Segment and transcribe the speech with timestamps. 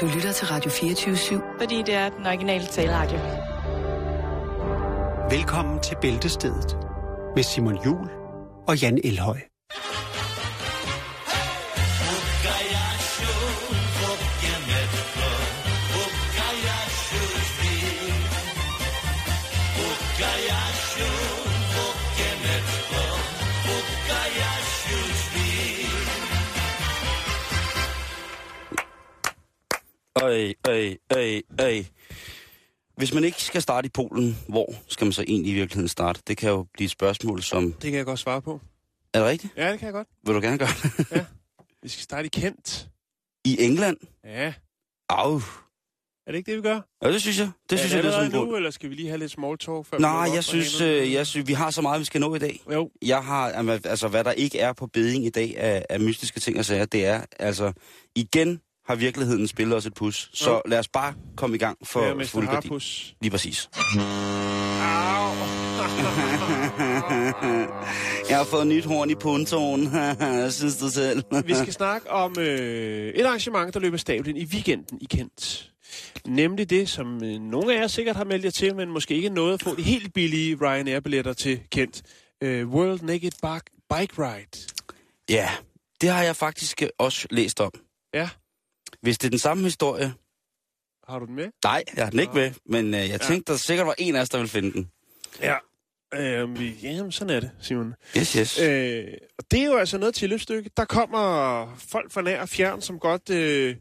[0.00, 1.58] Du lytter til Radio 24-7.
[1.58, 3.18] Fordi det er den originale taleradio.
[5.30, 6.76] Velkommen til Bæltestedet
[7.34, 8.08] med Simon Jul
[8.68, 9.38] og Jan Elhøj.
[30.76, 31.84] Øj, øj, øj.
[32.96, 36.20] Hvis man ikke skal starte i Polen, hvor skal man så egentlig i virkeligheden starte?
[36.26, 37.72] Det kan jo blive et spørgsmål, som...
[37.72, 38.60] Det kan jeg godt svare på.
[39.14, 39.52] Er det rigtigt?
[39.56, 40.08] Ja, det kan jeg godt.
[40.26, 40.68] Vil du gerne gøre
[40.98, 41.26] det?
[41.82, 42.88] Vi skal starte i Kent.
[43.44, 43.96] I England?
[44.24, 44.52] Ja.
[45.08, 45.40] Au.
[46.26, 46.80] Er det ikke det, vi gør?
[47.02, 47.50] Ja, det synes jeg.
[47.70, 49.86] Det synes er jeg, det er nu, eller skal vi lige have lidt small talk?
[49.86, 52.38] Før Nej, jeg synes, øh, jeg synes, vi har så meget, vi skal nå i
[52.38, 52.60] dag.
[52.72, 53.48] Jo, Jeg har,
[53.84, 56.84] altså hvad der ikke er på beding i dag af, af mystiske ting og sager,
[56.84, 57.72] det er, altså,
[58.14, 60.30] igen har virkeligheden spillet os et pus.
[60.34, 60.62] Så Jo.
[60.66, 62.48] lad os bare komme i gang for ja, fuld.
[62.48, 63.14] Harpus.
[63.20, 63.68] Lige præcis.
[68.30, 69.90] Jeg har fået nyt horn i puntoen,
[70.52, 71.22] synes du selv.
[71.44, 75.70] vi skal snakke om øh, et arrangement, der løber stablen i weekenden i Kent.
[76.26, 79.28] Nemlig det, som øh, nogle af jer sikkert har meldt jer til, men måske ikke
[79.28, 82.02] nåede at få de helt billige Ryanair-billetter til Kent.
[82.42, 84.66] Øh, World Naked Bike, Bike Ride.
[85.30, 85.50] Ja,
[86.00, 87.70] det har jeg faktisk øh, også læst om.
[88.14, 88.28] Ja.
[89.02, 90.14] Hvis det er den samme historie...
[91.08, 91.48] Har du den med?
[91.64, 94.20] Nej, jeg har den ikke med, men øh, jeg tænkte, der sikkert var en af
[94.20, 94.90] os, der ville finde den.
[95.40, 95.56] Ja.
[96.14, 97.94] Øh, vi- jamen, sådan er det, Simon.
[98.18, 98.58] Yes, yes.
[98.60, 99.04] Øh,
[99.38, 100.70] og det er jo altså noget tilløbsstykke.
[100.76, 103.76] Der kommer folk fra nær og fjern, som godt øh,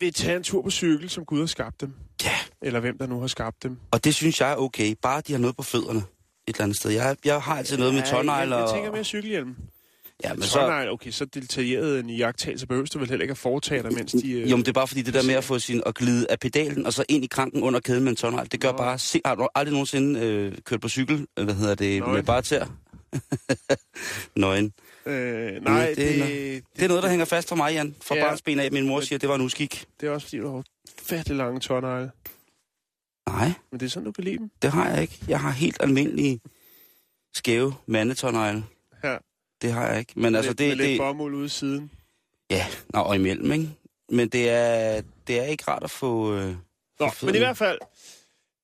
[0.00, 1.94] vil tage en tur på cykel, som Gud har skabt dem.
[2.24, 2.34] Ja.
[2.62, 3.78] Eller hvem der nu har skabt dem.
[3.90, 6.04] Og det synes jeg er okay, bare de har noget på fødderne et
[6.46, 6.90] eller andet sted.
[6.90, 8.70] Jeg, jeg har altid noget med tårnegler jeg, og...
[8.70, 9.56] jeg tænker mere cykelhjelm.
[10.24, 10.48] Ja, men Så...
[10.48, 10.88] så...
[10.90, 14.32] okay, så detaljeret en jagttagelse behøver du vel heller ikke at foretage dig, mens de...
[14.32, 14.50] Øh...
[14.50, 16.38] Jo, men det er bare fordi det der med at få sin at glide af
[16.40, 18.76] pedalen og så ind i kranken under kæden med en tårnegl, det gør Nå.
[18.78, 18.98] bare...
[18.98, 22.14] Se, har du aldrig nogensinde øh, kørt på cykel, øh, hvad hedder det, Nøgen.
[22.14, 22.64] med bare tær?
[24.36, 24.72] Nøgen.
[25.06, 27.94] Øh, nej, det det, er det, Det er noget, der hænger fast for mig, Jan.
[28.02, 28.20] Fra Ja.
[28.20, 28.26] ja.
[28.28, 28.72] barns ben af.
[28.72, 29.84] Min mor siger, det var en uskik.
[30.00, 30.64] det er også fordi, du har
[31.02, 32.10] fattelig lange tårnegle.
[33.28, 34.50] Nej, Men det er sådan, du kan lide dem.
[34.62, 35.18] det har jeg ikke.
[35.28, 36.40] Jeg har helt almindelige
[37.34, 38.64] skæve mandetårnegle.
[39.04, 39.16] Ja.
[39.62, 40.12] Det har jeg ikke.
[40.16, 41.90] Men altså, lidt, det, med lidt det, bomuld ude siden.
[42.50, 43.68] Ja, nå, og imellem, ikke?
[44.08, 46.34] Men det er, det er ikke rart at få...
[46.34, 46.54] Øh,
[47.00, 47.78] Nå, få men i hvert fald,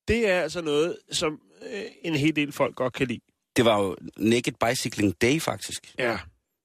[0.09, 1.41] det er altså noget, som
[1.72, 3.21] øh, en hel del folk godt kan lide.
[3.56, 5.94] Det var jo Naked Bicycling Day, faktisk.
[5.99, 6.19] Ja,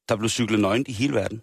[0.10, 1.42] Der blev cyklet nøgent i hele verden.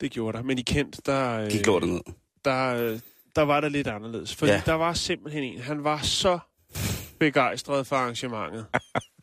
[0.00, 0.44] det gjorde der.
[0.44, 2.00] Men i Kent, der, øh, Gik lortet ned.
[2.44, 3.00] der, øh,
[3.36, 4.34] der var det lidt anderledes.
[4.34, 4.56] Fordi ja.
[4.56, 4.62] Ja.
[4.66, 6.38] der var simpelthen en, han var så
[7.18, 8.66] begejstret for arrangementet.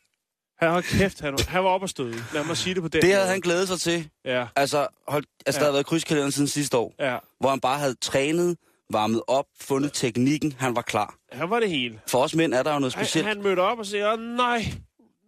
[0.60, 2.16] Han var kæft, han han var oppe at støde.
[2.34, 3.32] Lad mig sige det på den Det havde måde.
[3.32, 4.10] han glædet sig til.
[4.26, 5.60] Ja, Altså, hold, altså Ja.
[5.60, 7.18] der havde været krydskalenderen siden sidste år, ja.
[7.40, 8.58] hvor han bare havde trænet,
[8.90, 11.16] varmet op, fundet teknikken, han var klar.
[11.32, 12.00] Han var det hele.
[12.08, 13.28] For os mænd er der jo noget Han, specielt.
[13.28, 14.66] han mødte op og "Åh, nej,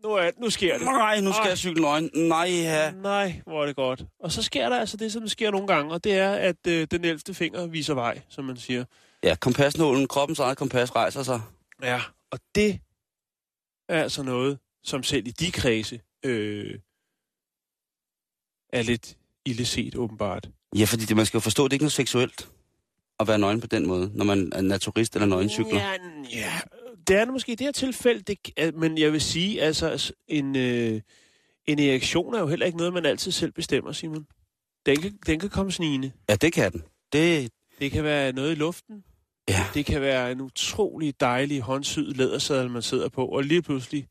[0.03, 0.85] nu, er, nu sker det.
[0.85, 1.49] Nej, nu skal Ej.
[1.49, 2.09] jeg cykle nøgen.
[2.13, 2.91] Nej, ja.
[2.91, 4.03] Nej, hvor er det godt.
[4.19, 6.87] Og så sker der altså det, som sker nogle gange, og det er, at øh,
[6.91, 7.19] den 11.
[7.33, 8.85] finger viser vej, som man siger.
[9.23, 11.41] Ja, kompasnålen, kroppens eget kompas rejser sig.
[11.83, 12.01] Ja,
[12.31, 12.79] og det
[13.89, 16.79] er altså noget, som selv i de kredse øh,
[18.73, 20.49] er lidt illeset, åbenbart.
[20.75, 22.49] Ja, fordi det, man skal jo forstå, det er ikke noget seksuelt
[23.19, 25.79] at være nøgen på den måde, når man er naturist eller nøgencykler.
[25.79, 25.93] Ja,
[26.33, 26.59] ja,
[27.07, 30.13] det er det måske i det her tilfælde, det, er- men jeg vil sige, altså
[30.27, 31.01] en, øh,
[31.65, 34.27] en erektion er jo heller ikke noget, man altid selv bestemmer, Simon.
[34.85, 36.11] Den kan, den kan komme snigende.
[36.29, 36.83] Ja, det kan den.
[37.13, 39.03] Det, Det kan være noget i luften.
[39.49, 39.65] ja.
[39.73, 44.07] Det kan være en utrolig dejlig håndsyd lædersadel, man sidder på, og lige pludselig,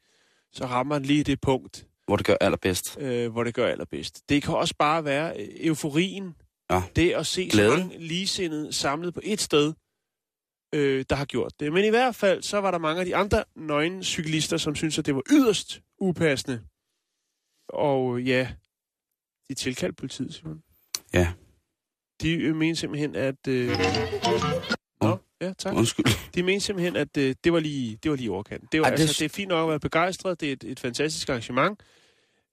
[0.52, 2.98] så rammer man lige det punkt, hvor det gør allerbedst.
[3.00, 4.28] øh, hvor det gør allerbedst.
[4.28, 6.34] Det kan også bare være øh, euforien.
[6.70, 6.82] Ja.
[6.96, 7.72] Det at se Glæden.
[7.72, 9.72] så mange ligesindede samlet på et sted,
[10.74, 11.72] øh, der har gjort det.
[11.72, 14.98] Men i hvert fald, så var der mange af de andre nøgne cyklister, som synes
[14.98, 16.62] at det var yderst upassende.
[17.68, 18.48] Og ja,
[19.48, 20.62] de tilkaldte politiet, Simon.
[21.14, 21.32] Ja.
[22.22, 23.48] De øh, mente simpelthen, at...
[23.48, 23.68] Øh...
[25.40, 25.74] Ja, tak.
[25.74, 26.04] Undskyld.
[26.34, 28.68] De mente simpelthen, at øh, det var lige, det var lige overkanten.
[28.72, 30.40] Det, var, Ej, Ej, det- altså, det er fint nok at være begejstret.
[30.40, 31.80] Det er et, et fantastisk arrangement.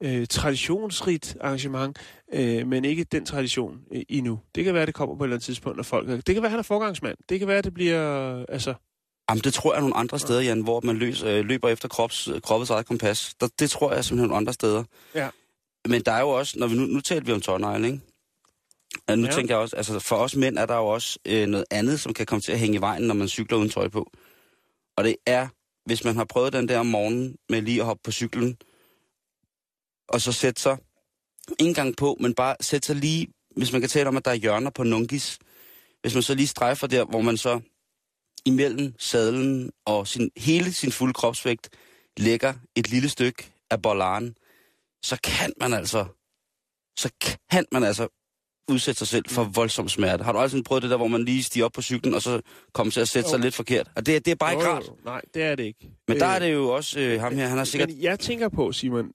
[0.04, 1.98] Øh, traditionsrigt arrangement,
[2.34, 4.40] øh, men ikke den tradition øh, endnu.
[4.56, 6.08] Det kan være, at det kommer på et eller andet tidspunkt, når folk...
[6.28, 7.18] Det kan være, han er forgangsmand.
[7.30, 8.46] Det kan være, at det bliver...
[8.50, 8.74] Altså,
[9.30, 12.30] Jamen, det tror jeg nogle andre steder, Jan, hvor man løs, øh, løber efter krops,
[12.44, 13.34] kroppets eget kompas.
[13.42, 14.84] Der, det tror jeg simpelthen nogle andre steder.
[15.16, 15.30] Ja.
[15.88, 18.00] Men der er jo også, når vi nu, nu taler vi om tårnegle, ikke?
[19.08, 19.32] Og nu Ja.
[19.32, 19.36] ja.
[19.36, 22.14] tænker jeg også, altså for os mænd er der jo også øh, noget andet, som
[22.14, 24.12] kan komme til at hænge i vejen, når man cykler uden tøj på.
[24.98, 25.48] Og det er,
[25.86, 28.58] hvis man har prøvet den der om morgenen med lige at hoppe på cyklen,
[30.10, 30.78] og så sætte sig,
[31.60, 34.32] ikke engang på, men bare sætte sig lige, hvis man kan tale om, at der
[34.32, 35.40] er hjørner på nungis,
[36.02, 37.62] hvis man så lige strejfer der, hvor man så
[38.46, 41.70] imellem sadlen og sin, hele sin fulde kropsvægt
[42.18, 44.36] lægger et lille stykke af bollaren,
[45.04, 46.06] så kan man altså,
[46.98, 47.10] så
[47.52, 48.08] kan man altså
[48.70, 50.24] udsætte sig selv for voldsom smerte.
[50.24, 52.42] Har du aldrig prøvet det der, hvor man lige stiger op på cyklen, og så
[52.74, 53.42] kommer til at sætte sig Jo.
[53.44, 53.92] lidt forkert?
[53.96, 54.84] Og det, det er bare ikke Jo, jo, rart.
[54.88, 54.98] jo.
[55.06, 55.92] Nej, det er det ikke.
[56.08, 57.90] Men der Øh, er det jo også øh, ham her, han har sikkert...
[57.90, 59.12] Men jeg tænker på, Simon,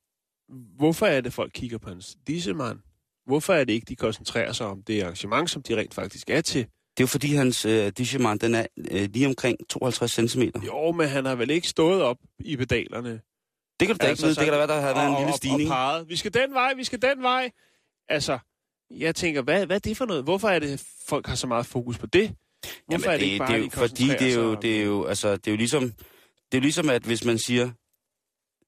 [0.77, 2.79] hvorfor er det, folk kigger på hans dissemand?
[3.27, 6.41] Hvorfor er det ikke, de koncentrerer sig om det arrangement, som de rent faktisk er
[6.41, 6.61] til?
[6.63, 10.43] Det er jo fordi, hans øh, Digimon, den er øh, lige omkring 52 cm.
[10.67, 13.21] Jo, men han har vel ikke stået op i pedalerne.
[13.81, 14.35] Det kan du da ikke vide.
[14.35, 15.73] Det kan da være, der har været en lille stigning.
[15.73, 16.09] Og, og.
[16.09, 17.51] Vi skal den vej, vi skal den vej.
[18.09, 18.39] Altså,
[18.91, 20.25] jeg tænker, hvad, hvad er det for noget?
[20.25, 22.29] Hvorfor er det, folk har så meget fokus på det?
[22.29, 24.85] Hvorfor Jamen, er det ikke bare, det er jo, fordi det er jo, det er
[24.85, 27.71] jo, altså, det er jo ligesom, det er jo ligesom, at hvis man siger,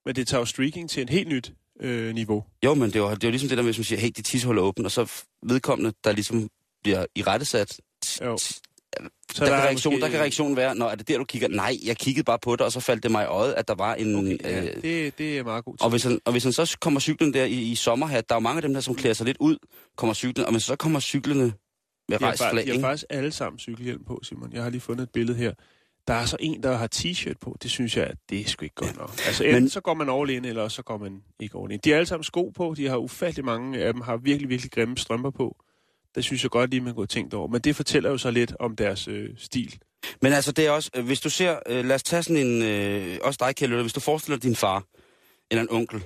[0.07, 2.45] Men det tager jo streaking til et helt nyt øh, niveau.
[2.65, 4.11] jo, men det er jo, det er jo ligesom det der, hvis man siger, hey,
[4.17, 5.13] dit tishul er åben, og så
[5.43, 6.49] vedkommende, der ligesom
[6.83, 7.81] bliver i rettesat,
[9.33, 11.25] Så der, er kan reaktion, måske- der kan reaktionen være, når er det der, du
[11.25, 11.49] kigger?
[11.49, 13.75] Nej, jeg kiggede bare på det, og så faldt det mig i øjet, at der
[13.75, 14.17] var en...
[14.17, 16.77] Okay, ja, øh, det, det er meget god og, hvis han, og hvis han så
[16.81, 19.15] kommer cyklen der i, i sommerhat, der er jo mange af dem der, som klæder
[19.15, 19.57] sig lidt ud,
[19.97, 21.53] kommer cyklen, og hvis så kommer cyklerne
[22.09, 24.53] med rejst flag, de har faktisk alle sammen cykelhjelm på, Simon.
[24.53, 25.53] Jeg har lige fundet et billede her.
[26.09, 27.57] Der er så en, der har t-shirt på.
[27.63, 29.11] Det synes jeg, at det er sgu ikke godt nok.
[29.27, 31.73] Altså enten Men- så går man all in, eller også så går man ikke all
[31.73, 31.81] in.
[31.85, 32.75] De har alle sammen sko på.
[32.77, 35.57] De har ufattelig mange af dem, har virkelig, virkelig grimme strømper på.
[36.15, 37.49] Det synes jeg godt lige, man kunne have tænkt over.
[37.49, 39.79] Men det fortæller jo så lidt om deres øh, stil.
[40.23, 42.63] Men altså, det er også, øh, hvis du ser, øh, lad os tage sådan en,
[42.63, 44.85] øh, også dig, Kjell, hvis du forestiller din far,
[45.51, 46.05] eller en onkel,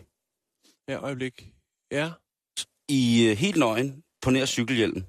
[0.88, 1.46] Ja, øjeblik.
[1.92, 2.10] Ja,
[2.88, 5.04] i øh, helt nøgen, på nær cykelhjelm,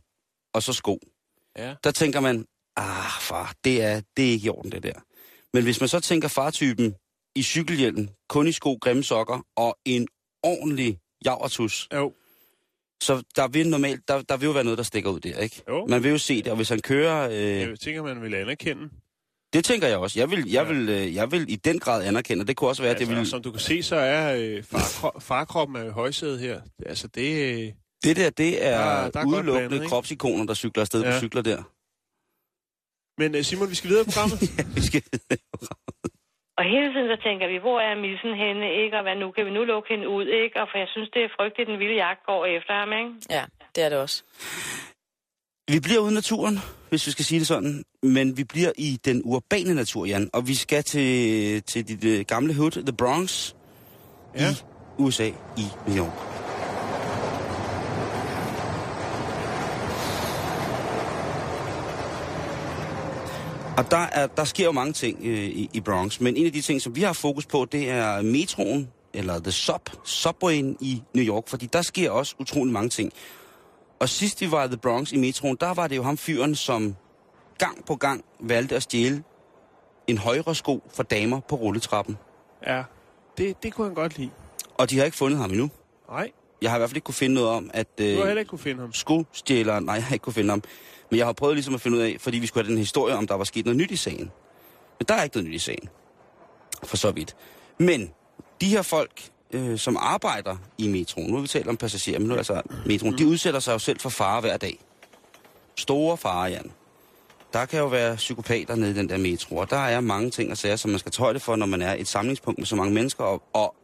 [0.53, 0.99] og så sko.
[1.57, 1.75] ja.
[1.83, 2.45] Der tænker man,
[2.75, 4.99] ah far, det er, det er ikke i orden det der.
[5.53, 6.95] Men hvis man så tænker fartypen
[7.35, 10.07] i cykelhjelmen, kun i sko, grimme sokker og en
[10.43, 12.13] ordentlig javertus, Jo,
[13.03, 15.61] så der vil normalt, der, der vil jo være noget, der stikker ud der, ikke?
[15.69, 15.85] jo.
[15.87, 17.29] Man vil jo se det, og hvis han kører...
[17.29, 18.89] Øh, Jeg tænker, man vil anerkende.
[19.53, 20.19] det tænker jeg også.
[20.19, 20.73] Jeg vil, jeg, Ja.
[20.73, 23.27] vil, øh, jeg vil i den grad anerkende, det kunne også være, Altså, det vil...
[23.27, 26.61] Som du kan se, så er øh, farkro- farkroppen er i højsædet her.
[26.85, 27.71] Altså, det, øh,
[28.03, 31.07] Det der, det er, der er udelukkende blandet, kropsikoner, der cykler afsted ja.
[31.09, 31.15] Ja.
[31.15, 31.63] på cykler der.
[33.21, 34.41] Men øh, Simon, vi skal videre i programmet.
[34.75, 35.03] Vi skal...
[36.57, 38.97] Og hele tiden så tænker vi, hvor er missen henne, ikke?
[38.97, 39.31] Og hvad nu?
[39.31, 40.55] Kan vi nu lukke hende ud, ikke?
[40.61, 43.11] Og for jeg synes, det er frygteligt, den vilde jagt går efter ham, ikke?
[43.29, 43.43] Ja,
[43.75, 44.17] det er det også.
[45.73, 46.55] Vi bliver ude i naturen,
[46.89, 50.47] hvis vi skal sige det sådan, men vi bliver i den urbane natur, Jan, og
[50.47, 51.09] vi skal til,
[51.63, 53.53] til dit øh, gamle hood, The Bronx,
[54.35, 54.49] Ja.
[54.51, 55.27] i USA,
[55.57, 56.34] i New York.
[63.77, 66.51] Og der, er, der sker jo mange ting øh, i, i Bronx, men en af
[66.51, 71.03] de ting, som vi har fokus på, det er metroen, eller The Sub, Subwayen i
[71.13, 73.13] New York, fordi der sker også utrolig mange ting.
[73.99, 76.55] Og sidst vi var i The Bronx i metroen, der var det jo ham fyren,
[76.55, 76.95] som
[77.57, 79.23] gang på gang valgte at stjæle
[80.07, 82.17] en højre sko for damer på rulletrappen.
[82.67, 82.83] Ja,
[83.37, 84.31] det, det kunne han godt lide.
[84.77, 85.69] Og de har ikke fundet ham endnu.
[86.09, 86.31] Nej,
[86.61, 88.39] Jeg har i hvert fald ikke kunne finde noget om, at du har øh, heller
[88.39, 88.93] ikke kunne finde ham.
[88.93, 89.83] skostjæleren...
[89.83, 90.63] Nej, jeg har ikke kunne finde ham.
[91.09, 93.15] Men jeg har prøvet ligesom at finde ud af, fordi vi skulle have den historie,
[93.15, 94.31] om der var sket noget nyt i sagen.
[94.99, 95.89] Men der er ikke noget nyt i sagen.
[96.83, 97.35] For så vidt.
[97.77, 98.11] Men
[98.61, 102.27] de her folk, øh, som arbejder i metroen, nu har vi talt om passagerer, men
[102.27, 104.79] nu er altså metroen, de udsætter sig jo selv for fare hver dag.
[105.75, 106.71] Store fare, Jan.
[107.53, 110.51] Der kan jo være psykopater nede i den der metro, og der er mange ting
[110.51, 112.93] og sager, som man skal højde for, når man er et samlingspunkt med så mange
[112.93, 113.75] mennesker, og, og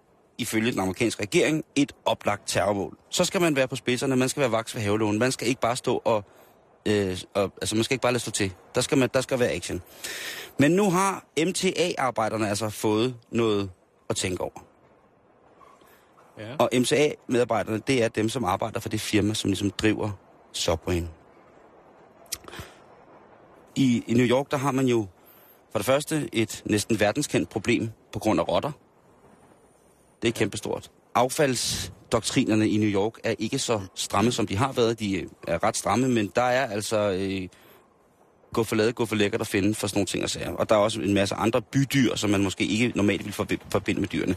[0.42, 2.98] ifølge den amerikanske regering, et oplagt terrormål.
[3.10, 5.62] Så skal man være på spidserne, man skal være vaks ved havelån, man skal ikke
[5.62, 6.24] bare stå og,
[6.86, 8.54] øh, og altså man skal ikke bare lade stå til.
[8.76, 9.82] Der skal, man, der skal være action.
[10.60, 13.70] Men nu har MTA-arbejderne altså fået noget
[14.10, 14.66] at tænke over.
[16.40, 16.56] Ja.
[16.60, 20.12] Og MTA-medarbejderne, det er dem, som arbejder for det firma, som ligesom driver
[20.52, 21.10] Subwayen.
[23.76, 25.08] I, I New York, der har man jo
[25.72, 28.72] for det første et næsten verdenskendt problem på grund af rotter.
[30.22, 30.92] Det er kæmpestort.
[31.16, 35.00] Affaldsdoktrinerne i New York er ikke så stramme, som de har været.
[35.00, 37.48] De øh, er ret stramme, men der er altså øh,
[38.54, 40.52] gå for ladet, gå for lækkert at finde for sådan nogle ting og sager.
[40.52, 43.66] Og der er også en masse andre bydyr, som man måske ikke normalt vil forbi-
[43.70, 44.36] forbinde med dyrene.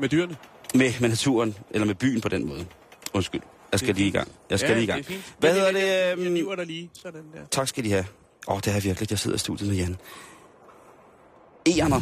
[0.00, 0.36] Med dyrene.
[0.74, 2.66] Med, med naturen, eller med byen på den måde.
[3.14, 3.40] Undskyld.
[3.72, 4.28] Jeg skal Det lige i gang.
[4.50, 5.06] Jeg skal ja, lige i gang.
[5.06, 5.20] Det er.
[5.38, 7.40] Hvad hedder jeg- Jeg, det, jeg øhm, dig lige, sådan der.
[7.50, 8.04] Tak skal de have.
[8.48, 9.96] Åh, oh, det er virkelig, jeg sidder i studiet med Jan.
[11.66, 12.00] Egerner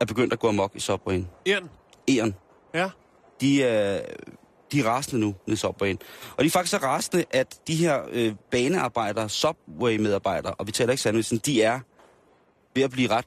[0.00, 1.28] er begyndt at gå amok i Subwayen.
[1.46, 1.70] Ern.
[2.08, 2.34] Egern,
[2.74, 2.90] Ja.
[3.40, 4.00] de er,
[4.72, 5.98] de er rasende nu nede i Subwayen.
[6.36, 10.90] Og de er faktisk så rasende, at de her øh, banearbejdere, Subway-medarbejdere, og vi taler
[10.92, 11.80] ikke sandwichen, de er
[12.74, 13.26] ved at blive ret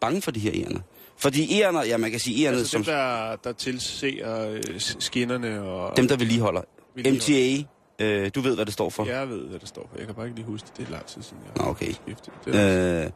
[0.00, 0.80] bange for de her egerner.
[1.16, 5.62] Fordi egerner, ja man kan sige egerner, Altså som dem, der, der tilser øh, skinnerne
[5.62, 5.96] og...
[5.96, 6.62] dem, der vedligeholder.
[6.94, 7.60] Vedligeholder.
[7.62, 9.04] MTA Øh, du ved, hvad det står for?
[9.04, 9.98] Jeg ved, hvad det står for.
[9.98, 10.76] Jeg kan bare ikke lige huske det.
[10.76, 11.92] Det er lang tid siden, jeg Nå, okay.
[11.92, 12.32] skiftet.
[12.44, 13.10] Det Øh,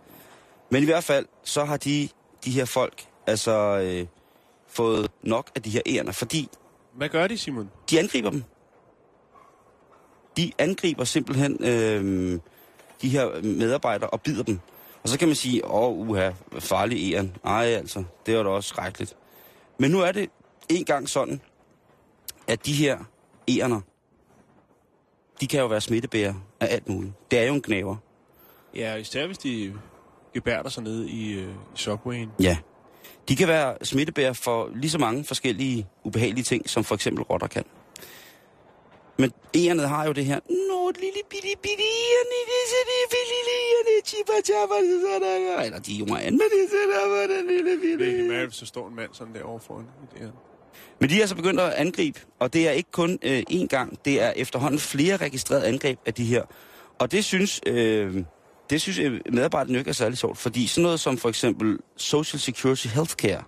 [0.71, 2.09] men i hvert fald, så har de,
[2.45, 4.07] de her folk altså øh,
[4.69, 6.49] fået nok af de her ærner, fordi
[6.93, 7.71] Hvad gør de, Simon?
[7.91, 8.45] de angriber dem.
[10.37, 12.41] De angriber simpelthen øh,
[13.03, 14.61] de her medarbejdere og bider dem.
[15.03, 17.37] Og så kan man sige, åh, uha, farlig æren.
[17.45, 19.17] Ej, altså, det var da også skrækkeligt.
[19.79, 20.31] Men nu er det
[20.69, 21.41] en gang sådan,
[22.47, 22.99] at de her
[23.49, 23.81] ærner,
[25.41, 27.13] de kan jo være smittebærere af alt muligt.
[27.31, 27.97] Det er jo en knæver.
[28.75, 29.75] Ja, især hvis de
[30.39, 32.31] gebærder sig nede i, øh, i subwayen.
[32.43, 32.57] Ja.
[33.29, 37.47] De kan være smittebærer for lige så mange forskellige ubehagelige ting, som for eksempel rotter
[37.47, 37.65] kan.
[39.19, 40.41] Men egerne har jo det her,
[40.71, 42.81] Nå, lille bitte bitte egerne, det er så
[43.15, 46.61] det lille egerne, chippa chappa, det er sådan, eller de er jo meget, men det
[46.65, 49.35] er sådan, hvor den lille Det bitte er ikke mærkeligt, der står en mand sådan
[49.35, 49.87] der overfor en.
[50.13, 50.33] Det.
[51.01, 53.99] Men de er altså begyndt at angribe, og det er ikke kun øh, én gang,
[54.05, 56.43] det er efterhånden flere registrerede angreb af de her.
[56.99, 58.25] Og det synes, øh,
[58.71, 61.79] det synes øh, medarbejderne jo ikke er særlig sjovt, fordi sådan noget som for eksempel
[61.97, 63.43] Social Security Healthcare,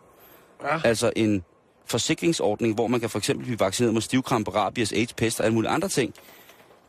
[0.65, 0.81] Ja.
[0.85, 1.45] altså en
[1.87, 5.55] forsikringsordning, hvor man kan for eksempel blive vaccineret mod stivkrampe, rabies, AIDS, pest og alle
[5.55, 6.15] mulige andre ting,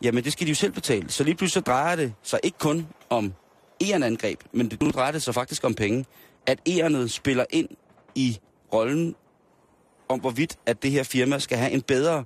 [0.03, 1.09] jamen det skal de jo selv betale.
[1.11, 3.33] Så lige pludselig så drejer det sig ikke kun om
[3.81, 6.05] angreb, men det, nu drejer det sig faktisk om penge.
[6.45, 7.69] At egernet spiller ind
[8.15, 8.39] i
[8.73, 9.15] rollen
[10.09, 12.23] om, hvorvidt at det her firma skal have en bedre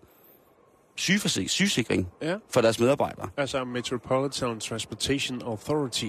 [0.96, 2.36] sygeforsikring, sygesikring Ja.
[2.54, 3.30] for deres medarbejdere.
[3.38, 6.06] Altså Metropolitan Transportation Authority.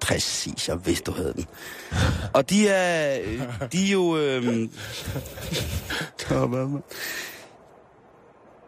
[0.00, 1.46] Præcis, jeg vidste, du havde den.
[2.34, 3.18] Og de er,
[3.72, 4.16] de er jo...
[4.16, 4.70] Øhm,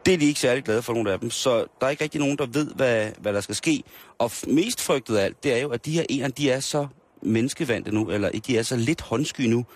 [0.07, 1.31] det er de ikke særlig glade for, nogle af dem.
[1.31, 3.83] Så der er ikke rigtig nogen, der ved, hvad, hvad der skal ske.
[4.19, 6.87] Og mest frygtet af alt, det er jo, at de her eren, de er så
[7.23, 9.67] menneskevandte nu, eller de er så lidt håndsky nu,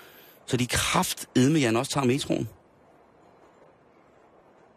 [0.46, 2.48] så de kraft med Jan også tager metroen.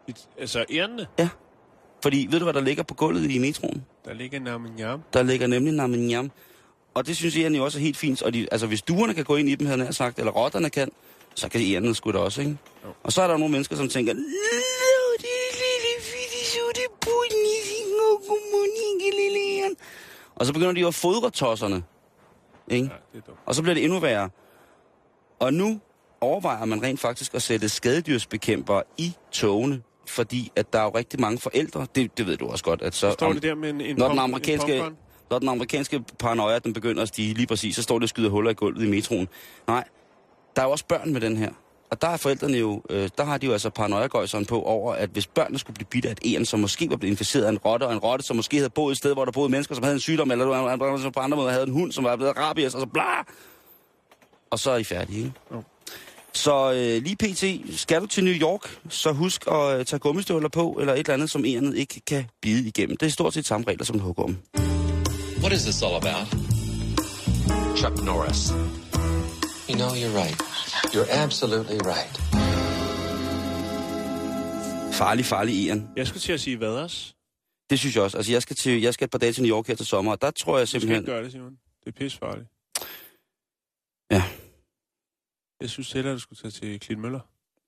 [0.08, 1.06] Et- Altså ærende,
[2.02, 3.84] Fordi ved du, hvad der ligger på gulvet i metroen?
[4.04, 5.00] der ligger nærmest jam.
[5.12, 6.30] Der ligger nemlig Naminyam.
[6.94, 8.22] Og det synes ærerne jo også er helt fint.
[8.22, 10.70] Og de, altså, hvis duerne kan gå ind i dem, havde jeg sagt, eller rotterne
[10.70, 10.90] kan,
[11.34, 12.56] så kan ærerne sgu da også, ikke?
[12.84, 12.88] Jo.
[13.02, 14.20] Og så er der nogle mennesker, som tænker, "Nå,
[15.18, 15.56] det er
[18.12, 19.76] og kommunike lille æren."
[20.34, 21.82] Og så begynder de at fodre tosserne.
[22.68, 22.90] Ikke?
[23.14, 23.20] Ja.
[23.46, 24.30] Og så bliver det endnu værre.
[25.38, 25.80] Og nu
[26.20, 31.20] overvejer man rent faktisk at sætte skadedyrsbekæmpere i togene, fordi at der er jo rigtig
[31.20, 33.10] mange forældre, det, det ved du også godt, at så...
[33.10, 34.96] Står det der med en, en, Når den amerikanske- en?
[35.30, 38.30] Når den amerikanske paranoia, den begynder at stige lige præcis, så står det og skyder
[38.30, 39.28] huller i gulvet i metroen.
[39.66, 39.84] Nej,
[40.56, 41.50] der er jo også børn med den her.
[41.90, 44.08] Og der er forældrene jo, øh, der har de jo altså paranoia
[44.48, 47.10] på over, at hvis børnene skulle blive bidt af et æren, som måske var blevet
[47.10, 49.32] inficeret af en rotte, og en rotte, som måske havde boet et sted, hvor der
[49.32, 52.04] boede mennesker, som havde en sygdom, eller som på andre måder havde en hund, som
[52.04, 53.02] var blevet rabies, og så bla!
[54.50, 55.32] Og så er de færdige, ikke?
[55.52, 55.62] Jo.
[56.36, 57.78] Så øh, lige pt.
[57.80, 61.14] skal du til New York, så husk at øh, tage gummistøvler på, eller et eller
[61.14, 62.96] andet, som ærenet ikke kan bide igennem.
[62.96, 64.36] Det er stort set samme regler som en hugorm.
[65.40, 66.26] What is this all about?
[67.76, 68.50] Chuck Norris.
[69.68, 70.36] You know, you're right.
[70.94, 72.16] You're absolutely right.
[74.92, 75.88] Farlig, farlig æren.
[75.96, 77.14] Jeg skulle til at sige vaders.
[77.70, 78.16] Det synes jeg også.
[78.16, 80.12] Altså, jeg skal, til, jeg skal et par dage til New York her til sommer,
[80.12, 81.02] og der tror jeg Du skal simpelthen...
[81.02, 81.52] ikke gøre det, Simon.
[81.84, 82.46] Det er pissefarligt.
[84.10, 84.22] Ja.
[85.60, 87.20] Jeg synes hellere, du skulle tage til Klitmøller.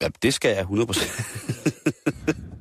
[0.02, 0.68] Ja, det skal jeg 100%.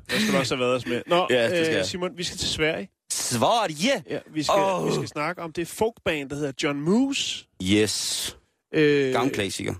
[0.09, 1.01] Der skal du også have vaders med.
[1.07, 1.85] Nå, Ja, det skal øh.
[1.85, 2.89] Simon, vi skal til Sverige.
[3.11, 4.03] Sverige!
[4.09, 4.87] Ja, vi skal, oh.
[4.87, 7.45] vi skal snakke om det folkband, der hedder John Moose.
[7.63, 8.37] Yes.
[8.73, 9.75] Øh, Gammel klassiker.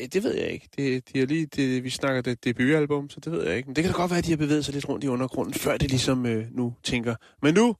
[0.00, 0.68] øh, Det ved jeg ikke.
[0.76, 3.66] Det, de har lige, det, vi snakker det debutalbum, så det ved jeg ikke.
[3.66, 5.54] Men det kan da godt være, at de har bevæget sig lidt rundt i undergrunden,
[5.54, 7.14] før de ligesom øh, nu tænker.
[7.42, 7.76] Men nu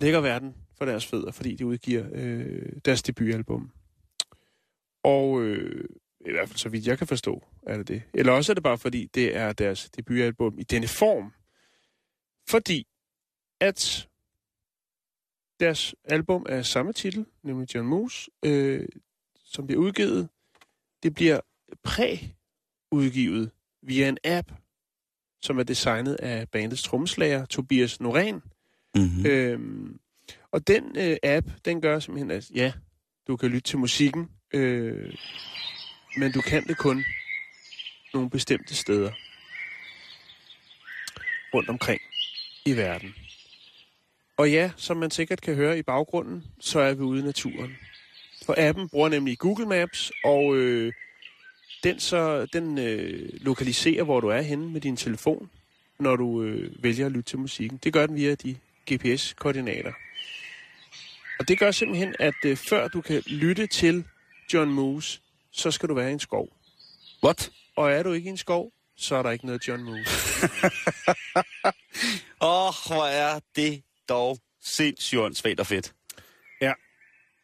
[0.00, 3.70] ligger verden for deres fødder, fordi de udgiver øh, deres debutalbum.
[5.06, 5.84] Og øh,
[6.26, 8.02] i hvert fald så vidt jeg kan forstå, er det det.
[8.14, 11.32] Eller også er det bare fordi, det er deres debutalbum i denne form.
[12.48, 12.86] Fordi
[13.60, 14.08] at
[15.60, 18.88] deres album er samme titel, nemlig John Moose, øh,
[19.44, 20.28] som bliver udgivet.
[21.02, 21.40] Det bliver
[21.82, 23.50] præ-udgivet
[23.82, 24.52] via en app,
[25.42, 28.40] som er designet af bandets trommeslager Tobias Norén.
[28.94, 29.26] Mm-hmm.
[29.26, 30.00] Øhm,
[30.50, 32.72] og den øh, app, den gør simpelthen, at ja,
[33.26, 35.14] du kan lytte til musikken, øh,
[36.16, 37.04] men du kan det kun
[38.14, 39.12] nogle bestemte steder
[41.54, 42.00] rundt omkring
[42.64, 43.14] i verden.
[44.36, 47.76] Og ja, som man sikkert kan høre i baggrunden, så er vi ude i naturen.
[48.46, 50.92] For appen bruger nemlig Google Maps, og øh,
[51.84, 55.50] den, så, den øh, lokaliserer, hvor du er henne med din telefon,
[55.98, 57.78] når du øh, vælger at lytte til musikken.
[57.84, 58.56] Det gør den via de
[58.92, 59.92] GPS-koordinater.
[61.38, 64.04] Og det gør simpelthen, at øh, før du kan lytte til
[64.52, 65.20] John Moose,
[65.52, 66.48] så skal du være i en skov.
[67.24, 67.50] What?
[67.76, 70.10] Og er du ikke i en skov, så er der ikke noget John Moose.
[72.40, 75.92] Åh, oh, hvor er det dog sindssygt åndssvagt og fedt.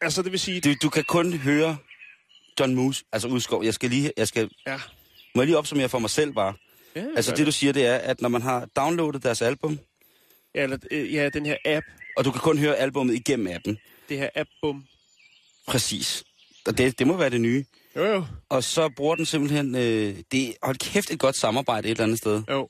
[0.01, 0.61] Altså, det vil sige...
[0.61, 1.77] Du, du kan kun høre
[2.59, 3.63] John Moose, altså udskov.
[3.63, 4.79] Jeg skal lige, jeg skal, Ja.
[5.35, 6.53] må jeg lige opsummere for mig selv bare.
[6.95, 9.79] ja Altså det du siger, det er, at når man har downloadet deres album,
[10.55, 11.85] Ja, eller, øh, ja, den her app.
[12.17, 13.77] og du kan kun høre albummet igennem appen,
[14.09, 14.85] Det her app-bum.
[15.67, 16.23] præcis.
[16.67, 17.65] Og det, det må være det nye.
[17.95, 18.25] Jo, jo.
[18.49, 22.17] Og så bruger den simpelthen, øh, det hold kæft et godt samarbejde et eller andet
[22.17, 22.41] sted.
[22.49, 22.69] Jo.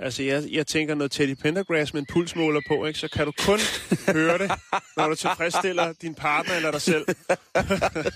[0.00, 2.98] Altså, jeg, jeg tænker noget Teddy Pendergrass med en pulsmåler på, ikke?
[2.98, 3.58] så kan du kun
[4.16, 4.50] høre det,
[4.96, 7.04] når du tilfredsstiller din partner eller dig selv.
[7.06, 8.12] det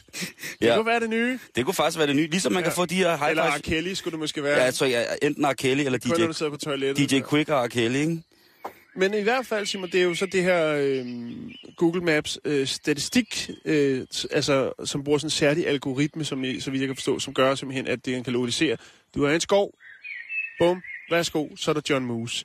[0.61, 0.77] Ja.
[0.77, 1.39] kunne være det nye.
[1.57, 2.27] Det kunne faktisk være det nye.
[2.27, 3.59] Ligesom man kan få de her high Eller R.
[3.59, 4.59] Kelly skulle det måske være.
[4.59, 5.53] Ja, jeg tror, jeg, enten R.
[5.53, 7.11] Kelly eller kun når du DJ, på toilettet.
[7.11, 7.69] DJ Quick og R.
[7.69, 8.23] Kelly, ikke?
[8.95, 11.07] Men i hvert fald, Simon, det er jo så det her øh,
[11.77, 16.71] Google Maps øh, statistik, øh, altså, som bruger sådan en særlig algoritme, som, I- så
[16.71, 18.77] vidt jeg kan forstå, som gør simpelthen, at det kan lokalisere.
[19.15, 19.75] Du er i en skov,
[20.59, 22.45] bum, værsgo, så er der John Moose.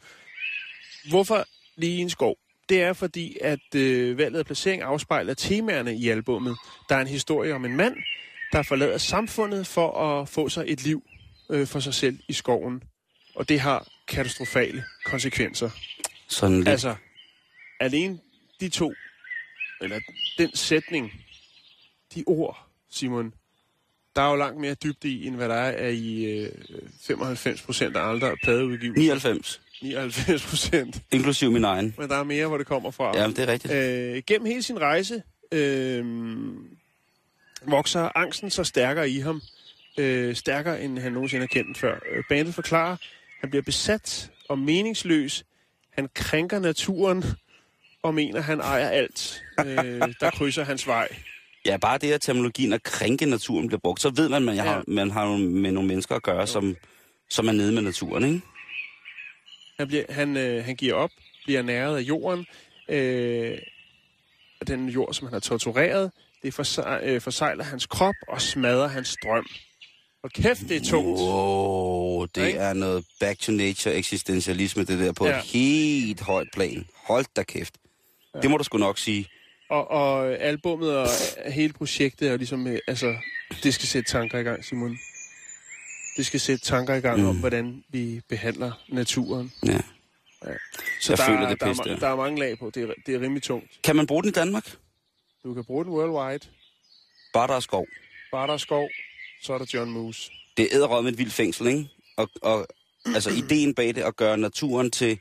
[1.09, 2.37] Hvorfor lige i en skov?
[2.69, 6.57] Det er fordi, at øh, valget af placering afspejler temaerne i albummet.
[6.89, 7.95] Der er en historie om en mand,
[8.51, 11.03] der forlader samfundet for at få sig et liv
[11.49, 12.83] øh, for sig selv i skoven.
[13.35, 15.69] Og det har katastrofale konsekvenser.
[16.35, 16.67] Sådan lidt.
[16.67, 16.95] Altså,
[17.79, 18.19] alene
[18.59, 18.93] de to,
[19.81, 19.99] eller
[20.37, 21.11] den sætning,
[22.15, 23.33] de ord, Simon,
[24.15, 26.51] der er jo langt mere dybde i, end hvad der er i øh,
[27.01, 29.01] 95 procent af andre pladeudgivelser.
[29.01, 31.01] 99, 99 procent.
[31.11, 31.95] inklusiv min egen.
[31.97, 33.17] Men der er mere, hvor det kommer fra.
[33.17, 33.73] Ja, det er rigtigt.
[33.73, 36.05] Øh, gennem hele sin rejse øh,
[37.67, 39.41] vokser angsten så stærkere i ham.
[39.97, 41.99] Øh, stærkere, end han nogensinde har kendt før.
[42.11, 42.97] Øh, bandet forklarer,
[43.39, 45.45] han bliver besat og meningsløs.
[45.95, 47.23] Han krænker naturen
[48.03, 49.65] og mener, han ejer alt, øh,
[50.19, 51.07] der krydser hans vej.
[51.65, 54.55] Ja, bare det, at terminologien at krænke naturen bliver brugt, så ved man, at man,
[54.55, 54.63] Ja.
[54.63, 56.75] har, man har med nogle mennesker at gøre, som,
[57.29, 58.41] som er nede med naturen, ikke?
[59.79, 61.09] Han, bliver, han, øh, han giver op,
[61.45, 62.45] bliver næret af jorden.
[62.89, 63.57] Øh,
[64.61, 66.11] af den jord, som han har tortureret.
[66.43, 69.45] Det forse- øh, forsejler hans krop og smadrer hans drøm.
[70.25, 71.19] Og kæft, det er tungt.
[71.19, 72.59] Wow, det Ikke?
[72.59, 75.37] er noget back to nature eksistentialisme, det der på Ja.
[75.39, 76.85] et helt højt plan.
[77.07, 77.73] Hold da kæft.
[78.35, 78.39] Ja.
[78.41, 79.27] Det må du sgu nok sige.
[79.69, 81.07] Og, og albummet og
[81.51, 83.15] hele projektet er jo ligesom, øh, altså,
[83.63, 84.97] det skal sætte tanker i gang, Simon.
[86.17, 87.27] Det skal sætte tanker i gang mm.
[87.27, 89.51] om, hvordan vi behandler naturen.
[89.65, 89.77] Ja.
[91.01, 91.95] Så Jeg der, føler er, det der, er, ma- ja.
[91.95, 92.69] der er mange lag på.
[92.69, 93.79] Det er, det er rimelig tungt.
[93.83, 94.75] Kan man bruge den i Danmark?
[95.43, 96.47] Du kan bruge den worldwide.
[97.33, 97.87] Bare der er skov.
[98.31, 98.89] Bare der er skov,
[99.45, 100.31] så er der John Moose.
[100.57, 101.87] Det er æderrød med et vildt fængsel, ikke?
[102.17, 102.67] Og, og
[103.05, 105.19] altså ideen bag det at gøre naturen til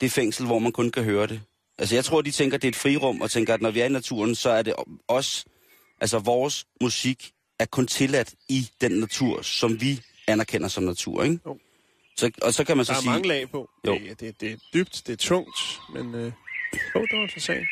[0.00, 1.40] det fængsel, hvor man kun kan høre det.
[1.78, 3.86] Altså jeg tror, de tænker, det er et frirum, og tænker, at når vi er
[3.86, 4.74] i naturen, så er det
[5.08, 5.44] os,
[6.00, 11.38] altså vores musik er kun tilladt i den natur, som vi anerkender som natur, ikke?
[11.46, 11.58] Jo.
[12.16, 13.10] Så, og så kan man så Der er sige...
[13.10, 13.70] mange lag på.
[13.86, 13.94] Jo.
[13.94, 15.58] Det, det, det er dybt, det er tungt,
[15.94, 16.14] men...
[16.14, 16.32] Øh,
[16.94, 17.66] jo, det var interessant.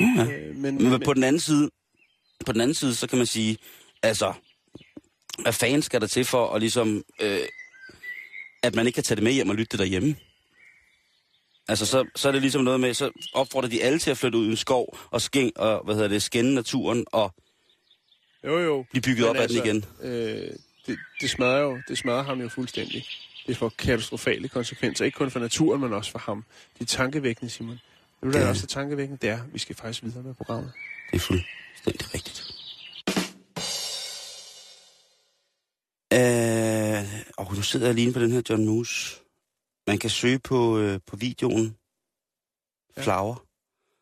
[0.00, 0.24] Ja.
[0.32, 1.70] Øh, men, Men på den anden side,
[2.46, 3.58] på den anden side, så kan man sige,
[4.02, 4.32] altså,
[5.42, 7.40] hvad fanden skal der til for at ligesom, øh,
[8.62, 10.16] at man ikke kan tage det med hjem og lytte det derhjemme?
[11.68, 14.38] Altså, så, så er det ligesom noget med, så opfordrer de alle til at flytte
[14.38, 17.34] ud i en skov og, skæng, og hvad hedder det, skænde naturen og
[18.44, 18.84] jo, jo.
[18.90, 19.84] blive bygget op Men af den igen.
[20.02, 20.50] Øh,
[20.86, 23.04] det, det, smadrer jo, det smadrer ham jo fuldstændig.
[23.46, 26.44] Det får katastrofale konsekvenser, ikke kun for naturen, men også for ham.
[26.78, 27.80] Det er tankevækkende, Simon.
[28.22, 28.48] Nu er der Ja.
[28.48, 30.72] også tankevækkende, det er, vi skal faktisk videre med programmet.
[31.10, 32.44] Det er fuldstændig rigtigt.
[36.14, 39.20] Øh, og nu sidder jeg lige på den her John Moose.
[39.86, 41.76] Man kan søge på, øh, på videoen
[42.96, 43.02] Ja.
[43.02, 43.44] Flower.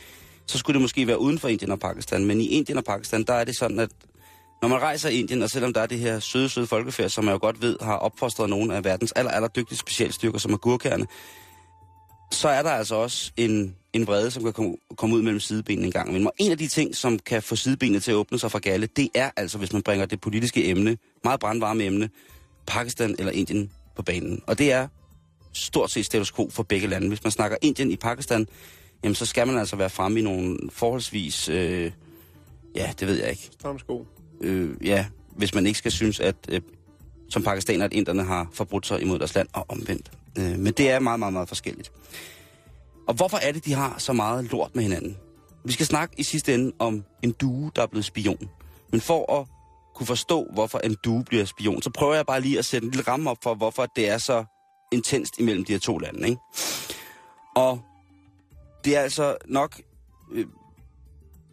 [0.48, 3.24] Så skulle det måske være uden for Indien og Pakistan, men i Indien og Pakistan,
[3.24, 3.90] der er det sådan, at
[4.62, 7.26] når man rejser i Indien, og selvom der er det her søde, søde folkefærd, som
[7.26, 10.58] jeg jo godt ved har opfostret nogle af verdens aller, aller dygtige specialstyrker, som er
[10.58, 11.08] gurkerne,
[12.32, 15.86] så er der altså også en, en vrede, som kan komme, komme ud mellem sidebenene
[15.86, 16.14] en gang.
[16.14, 18.88] Men en af de ting, som kan få sidebenene til at åbne sig for galle,
[18.88, 22.10] det er altså, hvis man bringer det politiske emne, meget brandvarme emne,
[22.68, 24.42] Pakistan eller Indien på banen.
[24.48, 24.88] Og det er
[25.54, 27.08] stort set status quo for begge lande.
[27.08, 28.48] Hvis man snakker Indien i Pakistan,
[29.04, 31.92] jamen så skal man altså være fremme i nogle forholdsvis, øh,
[32.76, 34.06] ja, det ved jeg ikke, Stramsko
[34.42, 36.62] øh, ja, hvis man ikke skal synes, at øh,
[37.30, 40.12] som pakistaner, at inderne har forbrudt sig imod deres land og omvendt.
[40.38, 41.92] Øh, men det er meget, meget, meget forskelligt.
[43.08, 45.18] Og hvorfor er det, de har så meget lort med hinanden?
[45.66, 48.50] Vi skal snakke i sidste ende om en due, der er blevet spion.
[48.92, 49.48] Men for at
[49.96, 52.92] kunne forstå, hvorfor en due bliver spion, så prøver jeg bare lige at sætte en
[52.92, 54.46] lille ramme op for, hvorfor det er så
[54.92, 56.30] intenst imellem de her to lande.
[56.30, 56.42] Ikke?
[57.56, 57.82] Og
[58.86, 59.82] det er altså nok
[60.32, 60.46] øh,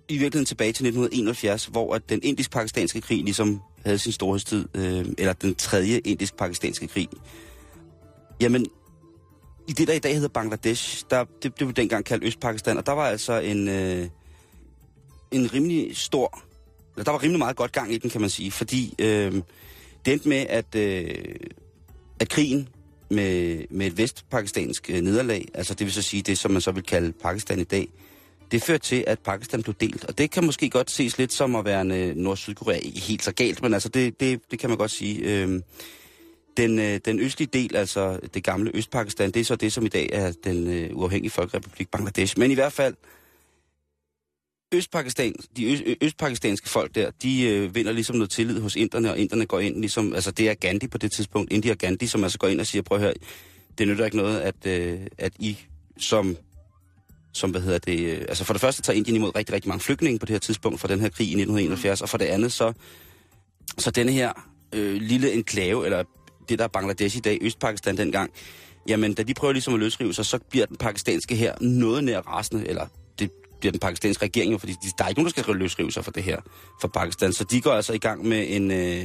[0.08, 5.06] i virkeligheden tilbage til 1971, hvor at den indisk-pakistanske krig ligesom havde sin storhedstid, øh,
[5.18, 7.08] eller den tredje indisk-pakistanske krig.
[8.40, 8.66] Jamen,
[9.68, 12.86] i det, der i dag hedder Bangladesh, der, det, det blev dengang kaldt Østpakistan, og
[12.86, 14.08] der var altså en, øh,
[15.30, 16.42] en rimelig stor,
[16.94, 19.32] eller der var rimelig meget godt gang i den, kan man sige, fordi øh,
[20.04, 21.34] det endte med, at, øh,
[22.20, 22.68] at krigen
[23.10, 26.70] med, med et vestpakistansk øh, nederlag, altså det vil så sige det, som man så
[26.70, 27.88] vil kalde Pakistan i dag,
[28.50, 30.04] det førte til, at Pakistan blev delt.
[30.04, 32.78] Og det kan måske godt ses lidt som at være en øh, Nord-Sydkorea.
[32.78, 35.18] Ikke helt så galt, men altså det, det, det kan man godt sige.
[35.18, 35.60] Øh,
[36.56, 39.88] den, øh, den østlige del, altså det gamle Østpakistan, det er så det, som i
[39.88, 42.38] dag er den øh, uafhængige folkerepublik Bangladesh.
[42.38, 42.94] Men i hvert fald,
[44.74, 49.18] Østpakistan, de ø- østpakistanske folk der, de øh, vinder ligesom noget tillid hos inderne, og
[49.18, 52.38] inderne går ind ligesom, altså det er Gandhi på det tidspunkt, India Gandhi, som altså
[52.38, 53.14] går ind og siger, prøv at høre,
[53.78, 55.58] det nytter ikke noget, at, øh, at I
[55.98, 56.36] som,
[57.36, 59.82] som, hvad hedder det, øh, altså for det første tager Indien imod rigtig, rigtig mange
[59.82, 62.52] flygtninge på det her tidspunkt fra den her krig i 1971, og for det andet
[62.52, 62.72] så,
[63.78, 64.32] så denne her
[64.72, 66.04] øh, lille enklave, eller
[66.48, 68.30] det der er Bangladesh i dag, Østpakistan dengang,
[68.88, 72.20] jamen da de prøver ligesom at løsrive sig, så bliver den pakistanske her noget nær
[72.20, 72.86] rasende, eller
[73.18, 75.92] det bliver den pakistanske regering jo, fordi de, der er ikke nogen, der skal løsrive
[75.92, 76.40] sig for det her,
[76.80, 77.32] for Pakistan.
[77.32, 79.04] Så de går altså i gang med en, øh,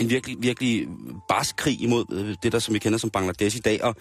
[0.00, 0.88] en virkelig, virkelig
[1.28, 3.84] barsk krig imod øh, det, der som vi kender som Bangladesh i dag.
[3.84, 3.96] Og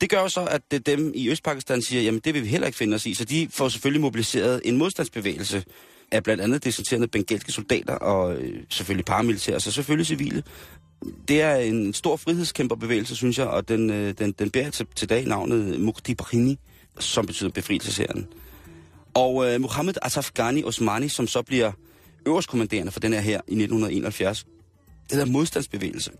[0.00, 2.66] det gør jo så, at det, dem i Østpakistan siger, jamen det vil vi heller
[2.66, 3.14] ikke finde os i.
[3.14, 5.64] Så de får selvfølgelig mobiliseret en modstandsbevægelse
[6.12, 10.42] af blandt andet dissenterende bengalske soldater og øh, selvfølgelig paramilitære, og så selvfølgelig civile.
[11.28, 15.08] Det er en stor frihedskæmperbevægelse, synes jeg, og den, øh, den, den bærer til, til
[15.08, 16.58] dag navnet Mukti Bahini,
[16.98, 18.26] som betyder befrielsesherren.
[19.14, 21.72] Og øh, Mohammed Asaf Ghani Osmani, som så bliver
[22.26, 24.44] øverstkommanderende for den her her i 1971,
[25.16, 26.10] hedder modstandsbevægelse.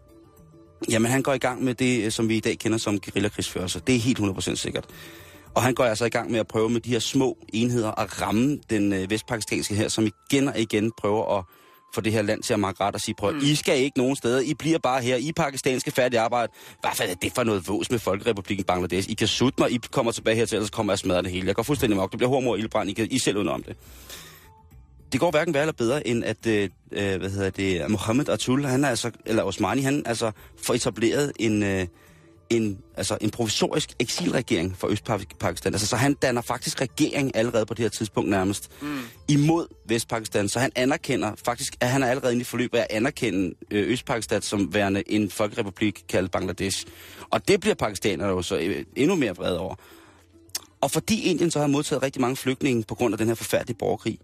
[0.90, 3.80] Jamen, han går i gang med det, øh, som vi i dag kender som guerillakrigsførelse.
[3.86, 4.84] Det er helt 100% sikkert.
[5.54, 8.22] Og han går altså i gang med at prøve med de her små enheder at
[8.22, 11.44] ramme den øh, vestpakistanske her, som igen og igen prøver at
[11.94, 13.40] få det her land til at makke ret og sige, prøv, mm.
[13.42, 16.52] I skal ikke nogen steder, I bliver bare her, I pakistanske færdige arbejde.
[16.80, 19.10] Hvad fanden er det for noget vås med Folkerepubliken Bangladesh?
[19.10, 21.46] I kan sutte mig, I kommer tilbage hertil, ellers kommer jeg og smadrer det hele.
[21.46, 23.62] Jeg går fuldstændig mok, det bliver hormor og ildbrand, I kan I selv uden om
[23.62, 23.76] det.
[25.12, 28.64] Det går hverken værre eller bedre, end at, øh, øh, hvad hedder det, Mohammed Atul,
[28.64, 30.30] han er altså, eller Osmani, han altså
[30.62, 31.86] får etableret en, øh,
[32.50, 35.74] en, altså en provisorisk eksilregering for Østpakistan.
[35.74, 38.98] Altså, så han danner faktisk regering allerede på det her tidspunkt nærmest mm.
[39.28, 40.48] imod Vestpakistan.
[40.48, 43.90] Så han anerkender faktisk, at han er allerede inde i forløbet af at anerkende øh,
[43.90, 46.86] Østpakistan som værende en folkerepublik kaldet Bangladesh.
[47.30, 49.74] Og det bliver pakistanerne jo så øh, endnu mere vrede over.
[50.80, 53.76] Og fordi Indien så har modtaget rigtig mange flygtninge på grund af den her forfærdelige
[53.78, 54.18] borgerkrig,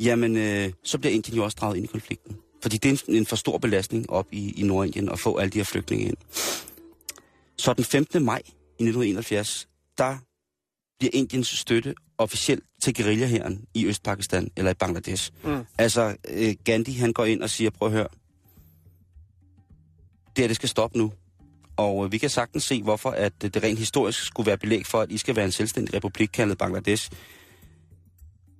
[0.00, 2.36] jamen øh, så bliver Indien jo også draget ind i konflikten.
[2.62, 5.50] Fordi det er en, en for stor belastning op i, i Nordindien at få alle
[5.50, 6.16] de her flygtninge ind.
[7.58, 8.24] Så den 15.
[8.24, 10.16] maj i 1971, der
[10.98, 15.30] bliver Indiens støtte officielt til guerillahæren i Østpakistan, eller i Bangladesh.
[15.44, 15.64] Mm.
[15.78, 18.08] Altså, øh, Gandhi, han går ind og siger, prøv at høre,
[20.36, 21.12] det her, det skal stoppe nu.
[21.76, 24.86] Og øh, vi kan sagtens se, hvorfor at øh, det rent historisk skulle være belæg
[24.86, 27.10] for, at I skal være en selvstændig republik kaldet Bangladesh.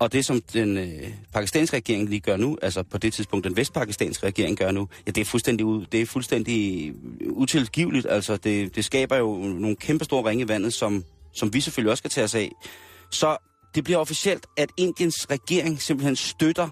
[0.02, 3.56] Og det, som den øh, pakistanske regering lige gør nu, altså på det tidspunkt den
[3.56, 6.92] vestpakistanske regering gør nu, ja, det er fuldstændig, u- det er fuldstændig
[7.30, 8.06] utilgiveligt.
[8.06, 11.90] Altså, det, det skaber jo nogle kæmpe store ringe i vandet, som, som vi selvfølgelig
[11.90, 12.52] også skal tage os af.
[13.10, 13.36] Så
[13.74, 16.68] det bliver officielt, at Indiens regering simpelthen støtter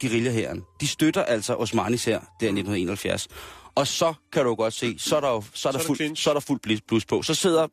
[0.00, 0.62] guerillahæren.
[0.80, 3.28] De støtter altså Osmanis her, der i 1971.
[3.74, 5.86] Og så kan du godt se, så er der, jo, så er der, Så er
[5.86, 6.22] fuld, clinch.
[6.22, 7.22] så er der fuld blus- blus på.
[7.22, 7.66] Så sidder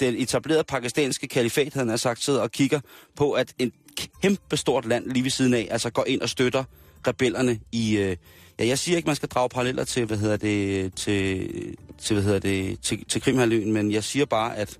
[0.00, 2.80] den etablerede pakistanske kalifat, han sagt, sidder og kigger
[3.16, 3.72] på, at en
[4.22, 6.64] kæmpe stort land lige ved siden af, altså går ind og støtter
[7.06, 7.96] rebellerne i...
[7.96, 8.16] Øh,
[8.58, 11.50] ja, jeg siger ikke, man skal drage paralleller til, hvad hedder det, til,
[11.98, 14.78] til, hvad hedder det, til, til Krimhaløen, men jeg siger bare, at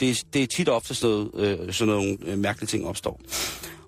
[0.00, 3.20] det, det er tit og ofte sådan, noget, øh, sådan nogle øh, mærkelige ting opstår.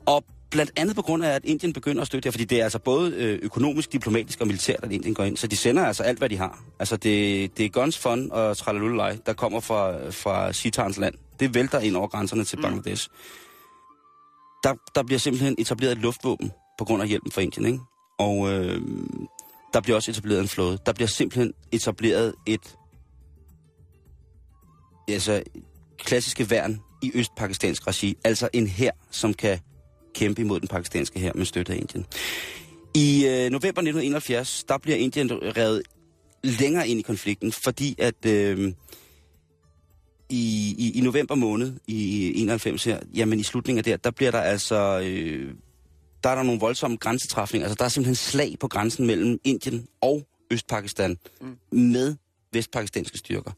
[0.06, 2.64] Og blandt andet på grund af, at Indien begynder at støtte det, fordi det er
[2.64, 5.37] altså både øh, økonomisk, diplomatisk og militært, at Indien går ind.
[5.37, 6.64] Så de sender altså alt, hvad de har.
[6.78, 11.14] Altså det, det er guns, fun og tralalulaj, der kommer fra, fra Sitarens land.
[11.40, 13.09] Det vælter ind over grænserne til Bangladesh.
[14.64, 17.81] Der, der bliver simpelthen etableret et luftvåben på grund af hjælpen fra Indien, ikke?
[18.18, 18.81] Og øh,
[19.73, 20.79] der bliver også etableret en flåde.
[20.87, 22.77] Der bliver simpelthen etableret et
[25.09, 25.42] altså,
[25.99, 28.16] klassiske værn i østpakistansk regi.
[28.25, 29.59] Altså en her, som kan
[30.14, 32.07] kæmpe imod den pakistanske her med støtte af Indien.
[32.94, 35.83] I øh, november 1971, der bliver Indien revet
[36.44, 38.73] længere ind i konflikten, fordi at øh,
[40.31, 44.31] i, i, i november måned i 91 her, jamen i slutningen af der, der bliver
[44.31, 45.55] der altså, øh,
[46.25, 47.66] der er der nogle voldsomme grænsetræfninger.
[47.66, 51.79] Altså der er simpelthen slag på grænsen mellem Indien og Østpakistan mm.
[51.79, 52.16] med
[52.53, 53.51] vestpakistanske styrker.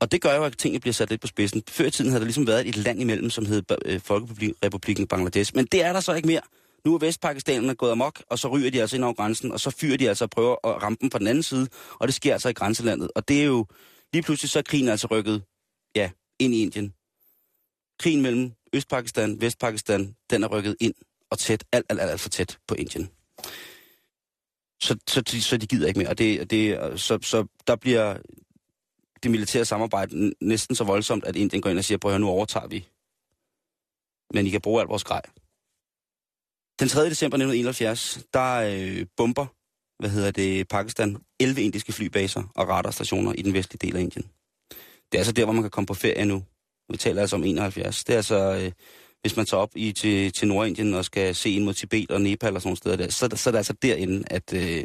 [0.00, 1.62] Og det gør jo, at tingene bliver sat lidt på spidsen.
[1.68, 5.52] Før i tiden havde der ligesom været et land imellem, som hed øh, Folkerepubliken Bangladesh.
[5.54, 6.40] Men det er der så ikke mere.
[6.84, 9.70] Nu er Vestpakistanerne gået amok, og så ryger de altså ind over grænsen, og så
[9.70, 12.32] fyrer de altså og prøver at ramme dem på den anden side, og det sker
[12.32, 13.10] altså i grænselandet.
[13.14, 13.66] Og det er jo,
[14.12, 15.42] lige pludselig så er krigen altså rykket,
[15.96, 16.94] ja, ind i Indien.
[17.98, 20.94] Krigen mellem Østpakistan, Vestpakistan, den er rykket ind
[21.30, 23.10] og tæt, alt, alt, alt, alt for tæt på Indien.
[24.82, 28.16] Så, så, så, så de gider ikke mere, og det, det, så, så der bliver
[29.22, 32.28] det militære samarbejde næsten så voldsomt, at Indien går ind og siger, prøv at nu
[32.28, 32.88] overtager vi.
[34.34, 35.22] Men I kan bruge alt vores grej.
[36.80, 37.10] Den 3.
[37.10, 39.46] december 1971, der øh, bomber,
[39.98, 44.30] hvad hedder det, Pakistan, 11 indiske flybaser og radarstationer i den vestlige del af Indien.
[45.12, 46.42] Det er altså der, hvor man kan komme på ferie nu.
[46.90, 48.04] Vi taler altså om 71.
[48.04, 48.72] Det er altså, øh,
[49.20, 52.20] hvis man tager op i, til, til Nordindien og skal se ind mod Tibet og
[52.20, 54.84] Nepal og sådan nogle steder der, så, så er det altså derinde, at, øh,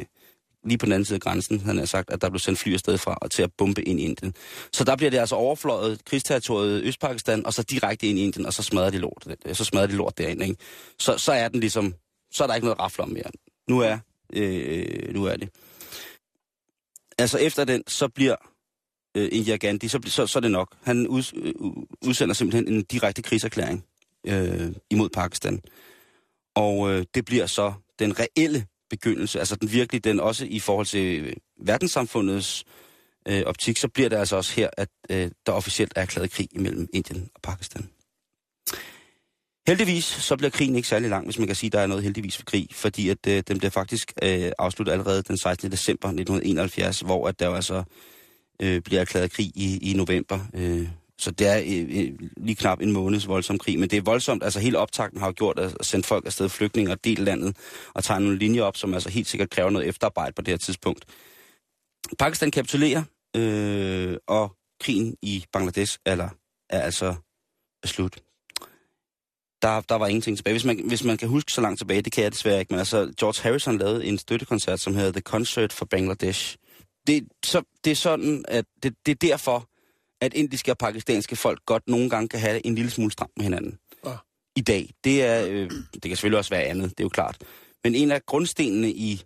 [0.64, 2.72] lige på den anden side af grænsen, han har sagt, at der blev sendt fly
[2.72, 4.34] afsted fra og til at bombe ind i Indien.
[4.72, 8.52] Så der bliver det altså overfløjet krigsterritoriet Østpakistan, og så direkte ind i Indien, og
[8.52, 10.44] så smadrer de lort, så smadrer de lort derinde.
[10.44, 10.56] Ikke?
[10.98, 11.94] Så, så er den ligesom,
[12.32, 13.30] så er der ikke noget rafle om mere.
[13.68, 13.98] Nu er,
[14.32, 15.48] øh, øh, nu er det.
[17.18, 18.36] Altså efter den, så bliver
[19.14, 20.76] øh, Indira Gandhi, så, så, så er det nok.
[20.82, 21.52] Han ud, øh,
[22.08, 23.84] udsender simpelthen en direkte krigserklæring
[24.26, 25.60] øh, imod Pakistan.
[26.54, 30.86] Og øh, det bliver så den reelle begyndelse, altså den virkelig, den også i forhold
[30.86, 32.64] til øh, verdenssamfundets
[33.28, 36.48] øh, optik, så bliver det altså også her, at øh, der officielt er erklæret krig
[36.52, 37.88] imellem Indien og Pakistan.
[39.66, 42.02] Heldigvis så bliver krigen ikke særlig lang, hvis man kan sige, at der er noget
[42.02, 45.72] heldigvis for krig, fordi at øh, den bliver faktisk øh, afsluttet allerede den 16.
[45.72, 47.84] december 1971, hvor at der jo altså
[48.62, 50.88] øh, bliver erklæret krig i, i november øh,
[51.18, 54.42] så det er øh, øh, lige knap en måneds voldsom krig, men det er voldsomt.
[54.42, 57.56] Altså hele optakten har jo gjort at sende folk afsted flygtninge og del landet
[57.94, 60.58] og tage nogle linjer op, som altså helt sikkert kræver noget efterarbejde på det her
[60.58, 61.04] tidspunkt.
[62.18, 63.02] Pakistan kapitulerer,
[63.36, 66.28] øh, og krigen i Bangladesh eller,
[66.70, 67.14] er altså
[67.84, 68.18] slut.
[69.62, 70.54] Der, der var ingenting tilbage.
[70.54, 72.78] Hvis man, hvis man kan huske så langt tilbage, det kan jeg desværre ikke, men
[72.78, 76.56] altså George Harrison lavede en støttekoncert, som hedder The Concert for Bangladesh.
[77.06, 79.68] Det, så, det er sådan, at det, det er derfor,
[80.20, 83.44] at indiske og pakistanske folk godt nogle gange kan have en lille smule stramt med
[83.44, 83.78] hinanden.
[84.06, 84.16] Ja.
[84.56, 84.90] I dag.
[85.04, 87.44] Det, er, øh, det kan selvfølgelig også være andet, det er jo klart.
[87.84, 89.24] Men en af grundstenene i,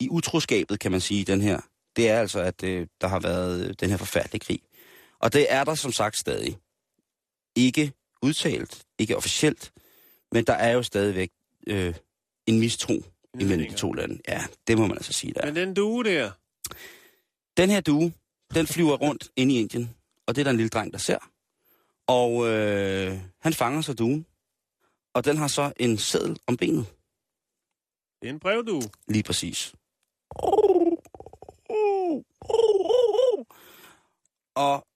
[0.00, 1.60] i utroskabet, kan man sige, den her,
[1.96, 4.60] det er altså, at øh, der har været øh, den her forfærdelige krig.
[5.20, 6.58] Og det er der som sagt stadig.
[7.56, 9.72] Ikke udtalt, ikke officielt,
[10.32, 11.30] men der er jo stadigvæk
[11.66, 11.94] øh,
[12.46, 13.02] en mistro
[13.40, 14.18] imellem de to lande.
[14.28, 15.46] Ja, det må man altså sige der.
[15.46, 16.30] Men den due der?
[17.56, 18.12] Den her due,
[18.54, 21.18] den flyver rundt ind i Indien og det er der en lille dreng, der ser.
[22.06, 24.26] Og øh, han fanger så duen,
[25.14, 26.86] og den har så en sædel om benet.
[28.22, 28.82] Det er en brevdue.
[29.08, 29.74] Lige præcis.
[34.54, 34.86] Og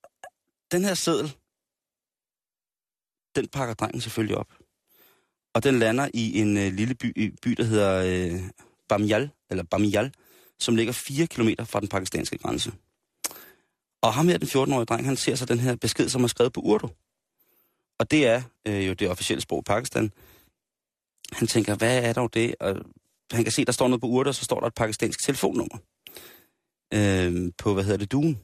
[0.73, 1.37] den her sædel,
[3.35, 4.53] den pakker drengen selvfølgelig op.
[5.55, 8.41] Og den lander i en øh, lille by, by, der hedder øh,
[8.89, 10.15] Bamial, eller Bamial,
[10.61, 12.73] som ligger 4 km fra den pakistanske grænse.
[14.03, 16.53] Og ham her, den 14-årige dreng, han ser så den her besked, som er skrevet
[16.53, 16.91] på Urdu.
[17.99, 20.13] Og det er øh, jo det officielle sprog i Pakistan.
[21.33, 22.55] Han tænker, hvad er dog det?
[22.61, 22.77] Og
[23.33, 25.79] han kan se, der står noget på Urdu, og så står der et pakistansk telefonnummer.
[26.95, 28.39] Øh, på, hvad hedder det, duen.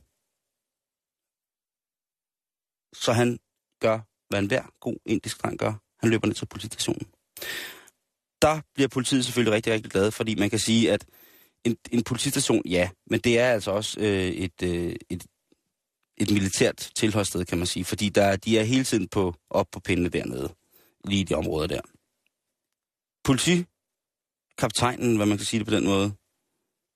[2.94, 3.38] Så han
[3.80, 5.72] gør, hvad enhver god indisk dreng gør.
[6.00, 7.06] Han løber ned til politistationen.
[8.42, 11.06] Der bliver politiet selvfølgelig rigtig, rigtig glad, fordi man kan sige, at
[11.66, 15.26] en, en politistation, ja, men det er altså også øh, et, øh, et,
[16.16, 19.80] et militært tilholdssted, kan man sige, fordi der, de er hele tiden på, op på
[19.80, 20.54] pindene dernede,
[21.04, 21.80] lige i de områder der.
[23.24, 23.64] Politi
[24.58, 26.12] kaptajnen, hvad man kan sige det på den måde,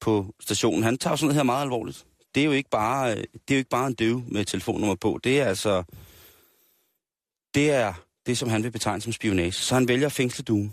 [0.01, 2.07] på stationen, han tager sådan noget her meget alvorligt.
[2.35, 4.95] Det er jo ikke bare, øh, det er jo ikke bare en døv med telefonnummer
[4.95, 5.21] på.
[5.25, 5.83] Det er altså,
[7.55, 7.95] det er
[8.27, 9.53] det, som han vil betegne som spionage.
[9.53, 10.73] Så han vælger at fængsle duen.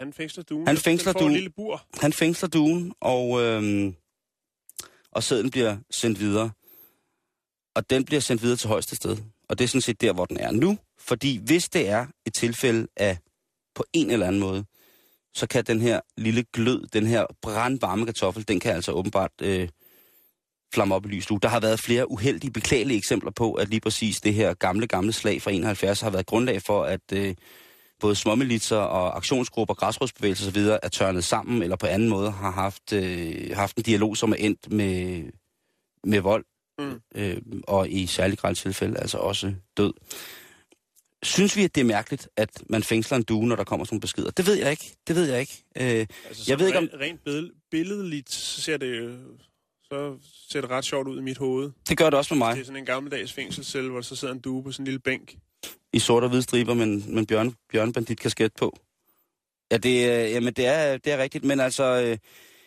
[0.00, 0.66] Han fængsler duen.
[0.66, 1.32] Han fængsler duen.
[1.32, 1.86] lille bur.
[2.00, 3.94] Han fængsler duen, og, øhm,
[5.12, 6.50] og sæden bliver sendt videre.
[7.74, 9.16] Og den bliver sendt videre til højeste sted.
[9.48, 10.78] Og det er sådan set der, hvor den er nu.
[10.98, 13.18] Fordi hvis det er et tilfælde af
[13.74, 14.64] på en eller anden måde,
[15.34, 19.68] så kan den her lille glød, den her brandvarme kartoffel, den kan altså åbenbart øh,
[20.74, 21.26] flamme op i lys.
[21.26, 25.12] Der har været flere uheldige, beklagelige eksempler på, at lige præcis det her gamle, gamle
[25.12, 27.34] slag fra 71 har været grundlag for, at øh,
[28.04, 30.58] både småmilitser og aktionsgrupper, græsrodsbevægelser osv.
[30.82, 34.36] er tørnet sammen, eller på anden måde har haft, øh, haft en dialog, som er
[34.36, 35.22] endt med,
[36.04, 36.44] med vold,
[36.78, 37.00] Mm.
[37.14, 37.36] øh,
[37.66, 39.92] og i særlig grad tilfælde altså også død.
[41.22, 43.94] Synes vi, at det er mærkeligt, at man fængsler en due, når der kommer sådan
[43.94, 44.30] nogle beskeder?
[44.30, 44.96] Det ved jeg ikke.
[45.08, 45.64] Det ved jeg ikke.
[45.76, 49.18] Øh, Altså, Jeg ved ikke, om- Rent, rent billed, billedligt, så ser det
[49.88, 50.16] så
[50.50, 51.70] ser det ret sjovt ud i mit hoved.
[51.88, 52.54] det gør det også med mig.
[52.54, 55.00] Det er sådan en gammeldags fængselscelle, hvor så sidder en due på sådan en lille
[55.00, 55.36] bænk.
[55.92, 58.76] I sort og hvide striber, men, men bjørn, bjørnebandit kasket på.
[59.70, 59.88] Ja, det,
[60.24, 61.84] øh, jamen, det, er, det er rigtigt, men altså...
[61.84, 62.18] Øh,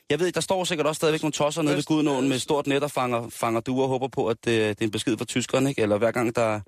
[0.09, 2.67] jeg ved, der står sikkert også stadigvæk nogle tosser nede ved Gudnåen med et stort
[2.67, 5.25] net og fanger, fanger duer og håber på, at øh, det er en besked fra
[5.25, 5.81] tyskerne, ikke?
[5.81, 6.59] Eller hver gang der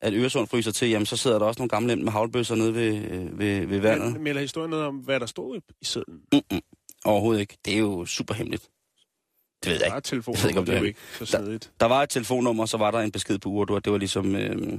[0.00, 2.94] at Øresund fryser til, jamen, så sidder der også nogle gamle med havlbøsser nede ved,
[2.96, 4.12] øh, ved, ved vandet.
[4.12, 6.20] Men melder historien noget om, hvad der stod i, i sædlen?
[6.32, 6.60] Mm-mm.
[7.04, 7.56] Overhovedet ikke.
[7.64, 8.62] Det er jo super hemmeligt.
[8.62, 9.96] Det ved jeg Der ikke.
[9.96, 11.72] er telefon, Jeg ved ikke, om det er det jo er- ikke så snedigt.
[11.80, 14.34] Der var et telefonnummer, så var der en besked på Urdu, og det var ligesom...
[14.36, 14.78] Øh,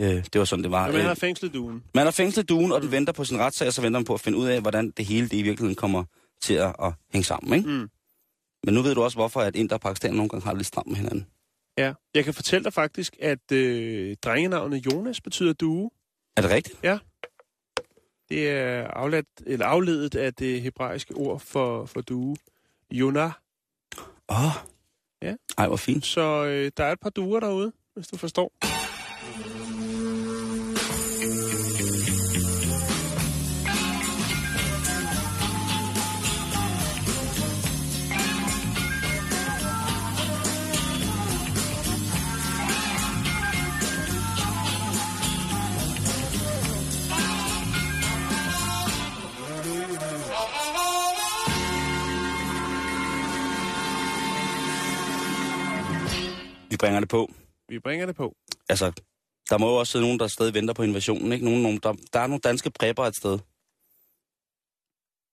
[0.00, 0.84] øh, det var sådan, det var.
[0.86, 1.84] Men man Øh, har fængslet duen.
[1.94, 4.14] Man har fængslet duen, og den venter på sin retssag, og så venter man på
[4.14, 6.04] at finde ud af, hvordan det hele det i virkeligheden kommer
[6.42, 7.54] til at, at hænge sammen.
[7.58, 7.68] Ikke?
[7.70, 7.88] Mm.
[8.64, 10.66] Men nu ved du også, hvorfor at Indre og Pakistan nogle gange har det lidt
[10.66, 11.26] stramt med hinanden.
[11.78, 11.92] Ja.
[12.14, 15.90] Jeg kan fortælle dig faktisk, at øh, drengenavnet Jonas betyder due.
[16.36, 16.82] Er det rigtigt?
[18.28, 22.36] Det er afledt, eller afledet af det hebraiske ord for, for due.
[22.90, 23.30] Jonah.
[24.28, 24.44] Åh.
[24.46, 24.52] Oh.
[25.22, 25.34] Ja.
[25.58, 26.06] Ej, hvor fint.
[26.06, 28.52] Så øh, der er et par duer derude, hvis du forstår.
[56.84, 57.32] Bringer det på.
[57.68, 58.36] Vi bringer det på.
[58.68, 58.92] Altså,
[59.50, 61.32] der må jo også sidde nogen, der stadig venter på invasionen.
[61.32, 61.44] Ikke?
[61.44, 63.38] Nogen, nogen, der, der er nogle danske prepper et sted.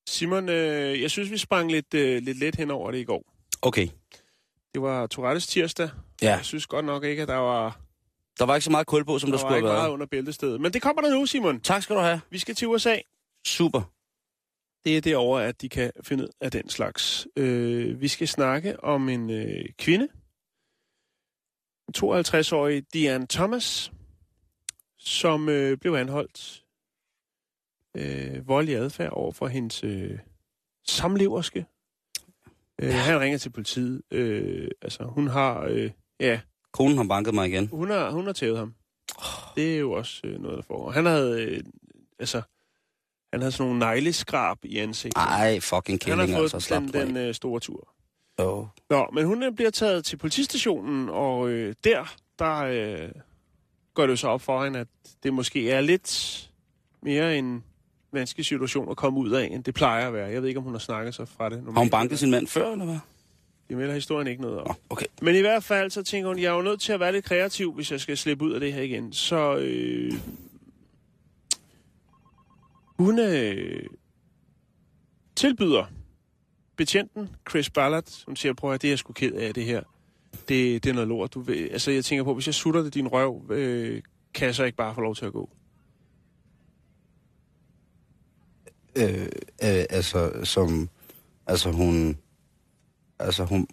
[0.09, 3.23] Simon, øh, jeg synes, vi sprang lidt, øh, lidt let hen over det i går.
[3.61, 3.87] Okay.
[4.73, 5.89] Det var Tourettes tirsdag.
[6.21, 7.79] Ja, Jeg synes godt nok ikke, at der var,
[8.39, 9.83] der var ikke så meget kul på, som der, der var skulle ikke have meget
[9.83, 9.93] været.
[9.93, 10.61] under bæltestedet.
[10.61, 11.59] Men det kommer der nu, Simon.
[11.59, 12.21] Tak skal du have.
[12.29, 12.95] Vi skal til USA.
[13.45, 13.81] Super.
[14.85, 17.27] Det er derovre, at de kan finde ud af den slags.
[17.35, 20.07] Øh, vi skal snakke om en øh, kvinde,
[21.97, 23.91] en 52-årig Diane Thomas,
[24.97, 26.63] som øh, blev anholdt
[27.95, 30.19] øh, voldelig adfærd over for hendes øh,
[30.87, 31.65] samleverske.
[32.81, 34.01] Øh, han ringer til politiet.
[34.11, 36.39] Øh, altså, hun har, øh, ja,
[36.71, 37.67] Konen har banket mig igen.
[37.67, 38.73] hun har, hun har tævet ham.
[39.55, 40.91] Det er jo også øh, noget, der foregår.
[40.91, 41.63] Han havde, øh,
[42.19, 42.41] altså,
[43.33, 45.21] han havde sådan nogle negleskrab i ansigtet.
[45.21, 46.79] Ej, fucking Han har fået altså.
[46.79, 47.87] Den, den øh, store tur.
[48.45, 48.65] Oh.
[48.89, 53.09] Nå, men hun øh, bliver taget til politistationen, og øh, der, der øh,
[53.93, 54.87] går det jo så op for hende, at
[55.23, 56.49] det måske er lidt
[57.01, 57.63] mere en
[58.13, 60.27] vanskelig situation at komme ud af, end det plejer at være.
[60.27, 61.57] Jeg ved ikke, om hun har snakket sig fra det.
[61.57, 61.75] Normalt.
[61.75, 62.99] Har hun banket sin mand før, eller hvad?
[63.69, 64.67] Det melder historien ikke noget om.
[64.67, 65.05] Nå, okay.
[65.21, 67.25] Men i hvert fald, så tænker hun, jeg er jo nødt til at være lidt
[67.25, 69.13] kreativ, hvis jeg skal slippe ud af det her igen.
[69.13, 70.13] Så øh,
[72.99, 73.85] hun øh,
[75.35, 75.85] tilbyder
[76.81, 79.81] betjenten, Chris Ballard, hun siger, prøv at det er jeg sgu ked af det her.
[80.33, 81.33] Det, det er noget lort.
[81.33, 84.01] Du vil, altså, jeg tænker på, hvis jeg sutter det din røv, øh,
[84.33, 85.49] kan jeg så ikke bare få lov til at gå?
[88.95, 89.21] Øh,
[89.63, 90.89] øh, altså, som...
[91.47, 92.17] Altså, hun...
[93.19, 93.67] Altså, hun...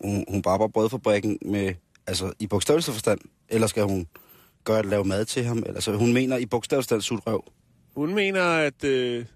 [0.00, 1.74] Hun, hun bare på brødfabrikken med...
[2.06, 3.20] Altså, i bogstaveligste forstand.
[3.48, 4.06] Eller skal hun
[4.64, 5.58] gøre at lave mad til ham?
[5.58, 7.44] Eller, altså, hun mener i bogstaveligste forstand sut røv.
[7.94, 9.26] Hun mener, at, øh, at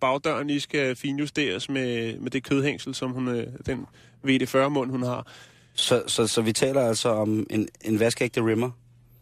[0.00, 3.86] bagdøren lige skal finjusteres med, med det kødhængsel, som hun, øh, den
[4.28, 5.26] VD40-mund, hun har.
[5.74, 8.70] Så, så, så vi taler altså om en, en vaskeægte rimmer.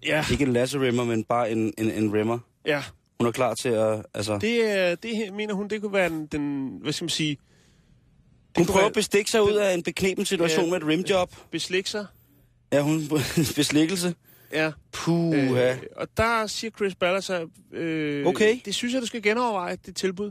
[0.06, 2.38] Ja, Ikke en lasse rimmer, men bare en, en, en rimmer.
[2.66, 2.82] ja.
[3.20, 4.02] Hun er klar til at...
[4.14, 7.36] Altså, Det, er- det mener hun, det kunne være den, den hvad skal man sige,
[8.56, 10.70] hun kunne prøver være- at bestikke sig ud af en beknepen situation Ja.
[10.70, 11.32] med et rimjob.
[11.50, 12.06] beslikke sig.
[12.72, 13.09] Ja, hun...
[13.56, 14.14] beslikkelse.
[14.52, 14.72] Ja.
[14.92, 15.72] Puha.
[15.72, 18.59] Øh, og der siger Chris Ballard så, øh, Okay.
[18.64, 20.30] det synes jeg, du skal genoverveje, det tilbud.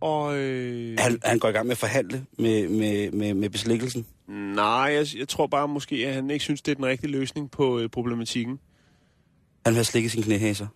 [0.00, 4.06] Og øh, Han, han går i gang med at forhandle med, med, med, med beslækkelsen.
[4.28, 7.50] nej, jeg, jeg tror bare måske, at han ikke synes, det er den rigtige løsning
[7.50, 8.58] på øh, problematikken.
[9.64, 10.66] Han vil have slikket sin knæhæser.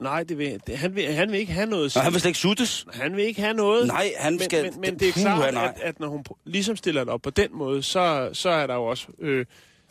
[0.00, 1.96] Nej, det vil, det, han, vil, han vil ikke have noget.
[1.96, 2.86] Og han vil slet ikke suttes.
[2.92, 3.86] han vil ikke have noget.
[3.86, 4.62] Nej, han men, skal...
[4.62, 5.72] Men, men det er klart, nej.
[5.76, 8.74] at, at når hun ligesom stiller det op på den måde, så, så er der
[8.74, 9.46] jo også øh,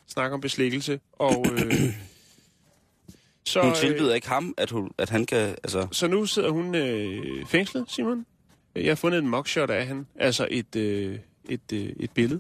[0.07, 0.99] snak om beslækkelse.
[1.13, 1.93] Og, øh,
[3.49, 5.49] så, Hun øh, tilbyder ikke ham, at, hun, at han kan...
[5.49, 8.25] Altså, Så nu sidder hun øh, fængslet, Simon.
[8.75, 10.05] Jeg har fundet en mugshot af hende.
[10.15, 11.19] Altså et, øh,
[11.49, 12.39] et, øh, et billede,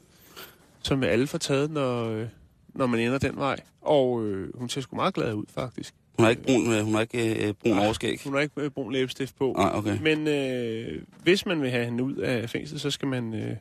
[0.83, 2.27] som alle får taget, når, øh,
[2.73, 3.59] når man ender den vej.
[3.81, 5.93] Og øh, hun ser sgu meget glad ud, faktisk.
[6.17, 7.85] hun har ikke brun, øh, hun har ikke øh, brun Nej.
[7.85, 8.19] overskæg.
[8.23, 9.53] Hun har ikke øh, brun læbestift på.
[9.57, 9.97] Nej, okay.
[10.01, 13.55] Men øh, hvis man vil have hende ud af fængslet, så skal man øh,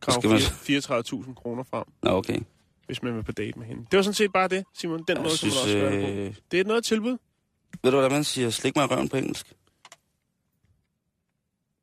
[0.00, 0.38] grave man-
[1.28, 2.38] 34.000 kroner frem, Nå, okay.
[2.92, 3.86] Hvis man vil på date med hende.
[3.90, 4.98] Det var sådan set bare det, Simon.
[4.98, 6.40] Den Jeg måde, synes, kan man også gøre øh, på.
[6.50, 7.16] Det er noget tilbud.
[7.82, 8.50] Ved du, hvad man siger?
[8.50, 9.52] Slik mig røven på engelsk.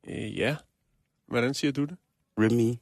[0.08, 0.56] Øh, ja.
[1.28, 1.96] Hvordan siger du det?
[2.38, 2.68] Rim me.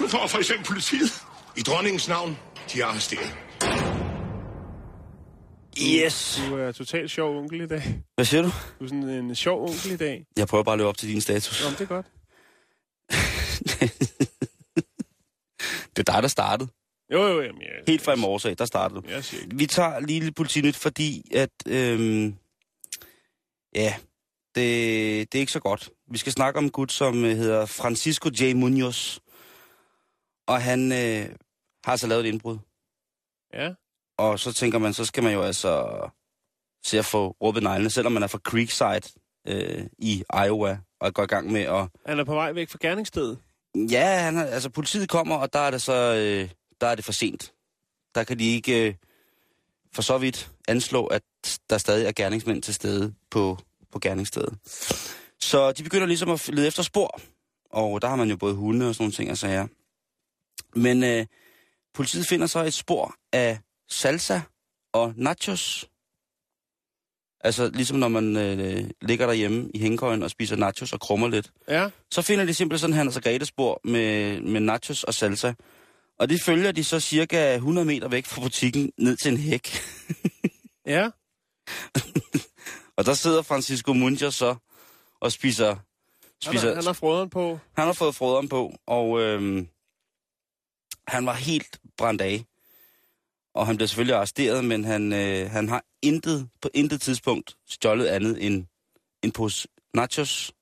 [0.00, 1.22] Nu får for eksempel politiet.
[1.56, 2.38] I dronningens navn,
[2.72, 3.34] de er arresteret.
[5.82, 6.42] Yes!
[6.48, 8.02] Du er totalt sjov onkel i dag.
[8.14, 8.48] Hvad siger du?
[8.80, 10.26] Du er sådan en sjov onkel i dag.
[10.36, 11.62] Jeg prøver bare at leve op til din status.
[11.62, 12.06] Nå, men det er godt.
[16.00, 16.70] det er dig, der startede.
[17.12, 19.08] Jo, jo, jamen, jeg, Helt fra i morges af, der startede du.
[19.08, 19.56] Jeg siger ikke.
[19.56, 21.50] Vi tager lige lidt politinyt, fordi at...
[21.68, 22.34] Øhm,
[23.74, 23.94] ja,
[24.54, 25.90] det, det er ikke så godt.
[26.10, 28.54] Vi skal snakke om en gut, som øh, hedder Francisco J.
[28.54, 29.18] Munoz.
[30.48, 31.36] Og han øh,
[31.84, 32.58] har altså lavet et indbrud.
[33.54, 33.74] Ja,
[34.18, 36.00] Og så tænker man, så skal man jo altså
[36.84, 41.22] se at få råbet neglene, selvom man er fra Creekside øh, i Iowa, og går
[41.22, 41.88] i gang med at...
[42.06, 43.38] han er på vej væk fra gerningsstedet.
[43.74, 46.50] Ja, han altså politiet kommer, og der er det så øh,
[46.80, 47.52] der er det for sent.
[48.14, 48.94] Der kan de ikke øh,
[49.94, 51.22] for så vidt anslå, at
[51.70, 53.58] der stadig er gerningsmænd til stede på,
[53.92, 54.58] på gerningsstedet.
[55.40, 57.20] Så de begynder ligesom at lede efter spor,
[57.70, 59.66] og der har man jo både hunde og sådan nogle ting og sager.
[60.74, 61.26] Men øh,
[61.94, 63.58] politiet finder så et spor af
[63.88, 64.40] salsa
[64.92, 65.89] og nachos.
[67.44, 71.50] Altså ligesom når man øh, ligger derhjemme i hængekøjen og spiser nachos og krummer lidt.
[71.68, 75.52] Ja, Så finder de simpelthen sådan Hans og Grete spor med, med nachos og salsa.
[76.18, 79.68] Og det følger de så cirka 100 meter væk fra butikken ned til en hæk.
[80.86, 81.10] ja.
[82.96, 84.56] Og der sidder Francisco Muncher så
[85.20, 85.66] og spiser...
[85.66, 87.58] Han, spiser har, han har frøderen på.
[87.76, 89.68] han har fået froderen på, og øhm,
[91.08, 92.44] han var helt brændt af.
[93.54, 98.06] Og han blev selvfølgelig arresteret, men han, øh, han har intet, på intet tidspunkt stjålet
[98.06, 98.66] andet end
[99.22, 100.52] en pose nachos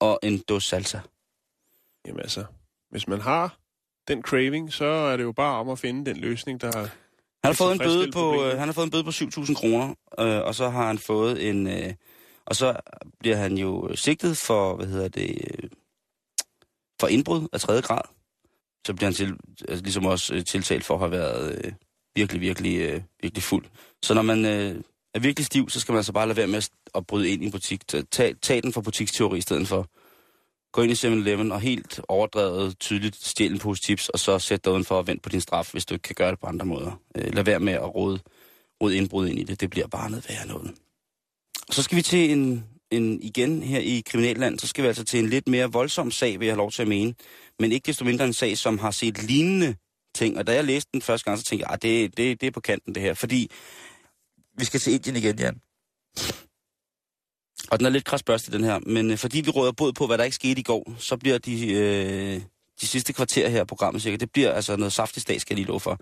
[0.00, 0.98] og en dåse salsa.
[2.06, 2.44] Jamen altså,
[2.90, 3.58] hvis man har
[4.08, 6.78] den craving, så er det jo bare om at finde den løsning, der...
[6.78, 6.88] Han
[7.44, 8.52] har, fået en bøde på, problemet.
[8.52, 11.48] øh, han har fået en bøde på 7.000 kroner, øh, og så har han fået
[11.50, 11.66] en...
[11.66, 11.94] Øh,
[12.46, 12.76] og så
[13.18, 15.70] bliver han jo sigtet for, hvad hedder det, øh,
[17.00, 18.00] for indbrud af tredje grad.
[18.86, 19.36] Så bliver han til,
[19.68, 21.72] altså, ligesom også øh, tiltalt for at have været øh,
[22.16, 23.64] virkelig, virkelig, øh, virkelig fuld.
[24.02, 24.82] Så når man øh,
[25.14, 27.46] er virkelig stiv, så skal man altså bare lade være med at, bryde ind i
[27.46, 27.88] en butik.
[27.88, 29.88] Tag, tag, den for butiksteori i stedet for.
[30.72, 34.64] Gå ind i 7-Eleven og helt overdrevet tydeligt stjæl en pose chips, og så sæt
[34.64, 36.66] dig udenfor og vent på din straf, hvis du ikke kan gøre det på andre
[36.66, 37.00] måder.
[37.16, 38.20] Øh, lad være med at rode,
[38.82, 39.60] rode indbrud ind i det.
[39.60, 40.74] Det bliver bare noget værre noget.
[41.68, 45.04] Og så skal vi til en, en, igen her i Kriminalland, så skal vi altså
[45.04, 47.14] til en lidt mere voldsom sag, vil jeg have lov til at mene.
[47.58, 49.74] Men ikke desto mindre en sag, som har set lignende
[50.14, 50.38] ting.
[50.38, 52.50] Og da jeg læste den første gang, så tænkte jeg, at det, det, det er
[52.50, 53.14] på kanten det her.
[53.14, 53.50] Fordi
[54.58, 55.60] vi skal til Indien igen, Jan.
[57.70, 58.78] Og den er lidt krasbørste, den her.
[58.78, 61.38] Men øh, fordi vi råder bod på, hvad der ikke skete i går, så bliver
[61.38, 62.42] de, øh,
[62.80, 65.58] de sidste kvarter her af programmet sikkert, det bliver altså noget saftig stat, skal jeg
[65.58, 65.98] lige love for.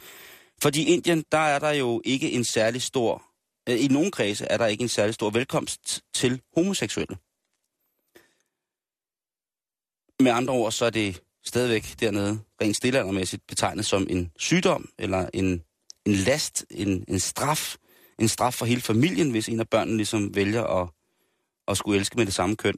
[0.62, 3.22] Fordi i Indien, der er der jo ikke en særlig stor,
[3.68, 7.16] øh, i nogle kredse er der ikke en særlig stor velkomst til homoseksuelle.
[10.20, 15.30] Med andre ord, så er det stadigvæk dernede rent stillandermæssigt betegnet som en sygdom, eller
[15.34, 15.62] en,
[16.07, 17.76] en last, en, en straf,
[18.18, 20.88] en straf for hele familien, hvis en af børnene ligesom vælger at,
[21.68, 22.76] at skulle elske med det samme køn.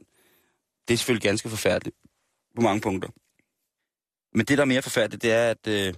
[0.87, 1.95] Det er selvfølgelig ganske forfærdeligt
[2.55, 3.09] på mange punkter.
[4.37, 5.93] Men det, der er mere forfærdeligt, det er, at, øh,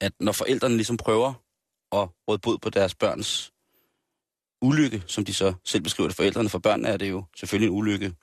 [0.00, 1.28] at når forældrene ligesom prøver
[1.92, 3.52] at råde bod på deres børns
[4.62, 7.78] ulykke, som de så selv beskriver det forældrene, for børnene er det jo selvfølgelig en
[7.78, 8.14] ulykke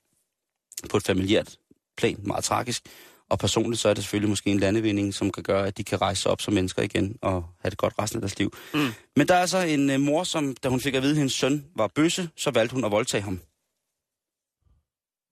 [0.89, 1.57] på et familiært
[1.97, 2.83] plan, meget tragisk.
[3.29, 6.01] Og personligt så er det selvfølgelig måske en landevinding, som kan gøre, at de kan
[6.01, 8.53] rejse sig op som mennesker igen og have det godt resten af deres liv.
[8.73, 8.79] Mm.
[9.15, 11.33] Men der er så en uh, mor, som da hun fik at vide, at hendes
[11.33, 13.41] søn var bøsse, så valgte hun at voldtage ham.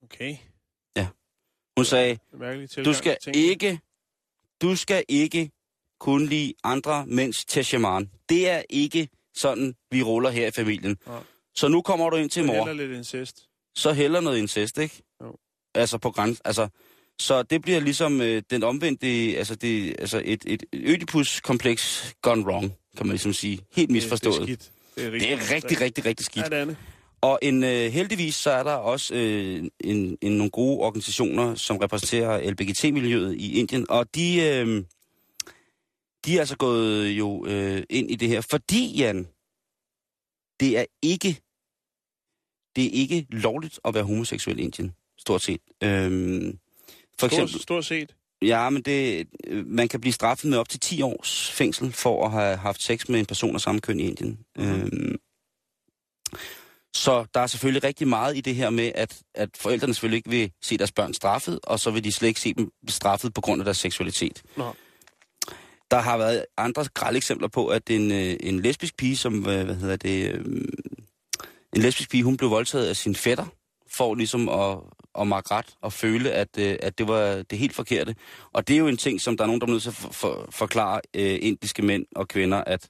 [0.02, 0.36] Okay.
[1.76, 2.18] Hun sagde,
[2.84, 3.80] du skal ikke
[4.62, 5.50] du skal ikke
[6.00, 8.10] kunne lide andre mænds teshaman.
[8.28, 10.96] Det er ikke sådan, vi ruller her i familien.
[11.06, 11.22] Nej.
[11.54, 12.66] Så nu kommer du ind til mor.
[12.68, 13.48] Eller lidt incest.
[13.74, 15.02] så heller noget incest, ikke?
[15.74, 16.68] Altså på græns, altså,
[17.18, 22.72] så det bliver ligesom øh, den omvendte, altså, det, altså et, et Ødipus-kompleks gone wrong,
[22.96, 23.60] kan man ligesom sige.
[23.72, 24.48] Helt misforstået.
[24.48, 24.72] Det, det er skidt.
[24.96, 26.44] Det er det er rigtig, rigtig, rigtig skidt.
[26.44, 26.76] Ja, det er det.
[27.20, 31.76] Og en, øh, heldigvis så er der også øh, en, en, nogle gode organisationer, som
[31.76, 34.84] repræsenterer LBGT-miljøet i Indien, og de, øh,
[36.24, 39.28] de er altså gået jo øh, ind i det her, fordi, Jan,
[40.60, 41.40] det er ikke
[42.76, 44.92] det er ikke lovligt at være homoseksuel i Indien,
[45.26, 45.60] stort set.
[45.82, 46.58] Øhm,
[47.18, 48.14] for eksempel, Stort, stort set.
[48.42, 52.26] ja, men det, øh, man kan blive straffet med op til 10 års fængsel for
[52.26, 54.38] at have haft sex med en person af samme køn i Indien.
[54.56, 54.72] Mm-hmm.
[54.72, 55.16] Øhm,
[56.94, 60.30] så der er selvfølgelig rigtig meget i det her med, at, at forældrene selvfølgelig ikke
[60.30, 63.40] vil se deres børn straffet, og så vil de slet ikke se dem straffet på
[63.40, 64.42] grund af deres seksualitet.
[64.56, 64.74] Nå.
[65.90, 69.64] Der har været andre grælde eksempler på, at en, øh, en lesbisk pige, som, øh,
[69.64, 70.44] hvad hedder det, øh,
[71.76, 73.46] en lesbisk pige, hun blev voldtaget af sin fætter,
[73.90, 74.78] for ligesom at,
[75.20, 78.16] at makke ret og føle, at, øh, at det var det helt forkerte.
[78.52, 79.94] Og det er jo en ting, som der er nogen, der er nødt til at
[79.94, 82.88] for, for, forklare øh, indiske mænd og kvinder, at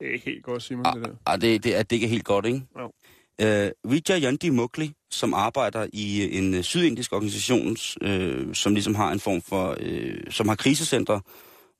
[0.00, 1.14] Det er ikke helt godt, Simon, det der.
[1.26, 2.62] ah, det, det, at det ikke er helt godt, ikke?
[2.78, 2.92] Jo.
[3.40, 8.94] Øh, Vijay Yandi Mukli, som arbejder i øh, en øh, sydindisk organisation, øh, som ligesom
[8.94, 11.20] har en form for, øh, som har krisecenter,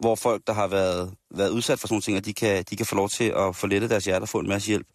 [0.00, 2.76] hvor folk, der har været, været udsat for sådan nogle ting, at de kan, de
[2.76, 4.86] kan få lov til at få lettet deres hjerte og få en masse hjælp.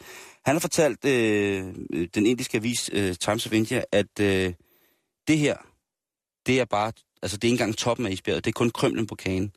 [0.48, 1.76] Han har fortalt øh,
[2.16, 4.54] den indiske avis øh, Times of India, at øh,
[5.28, 5.56] det her,
[6.46, 6.92] det er bare,
[7.22, 9.52] altså det er ikke engang toppen af isbjerget, det er kun krymlen på kagen.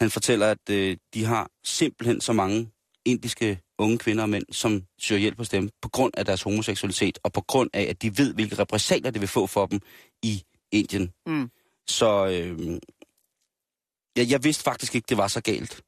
[0.00, 2.70] Han fortæller, at øh, de har simpelthen så mange
[3.04, 7.18] indiske unge kvinder og mænd, som søger hjælp hos dem på grund af deres homoseksualitet,
[7.22, 9.80] og på grund af, at de ved, hvilke repræsalier det vil få for dem
[10.22, 11.12] i Indien.
[11.26, 11.50] Mm.
[11.86, 12.80] Så øh,
[14.16, 15.82] jeg, jeg vidste faktisk ikke, det var så galt.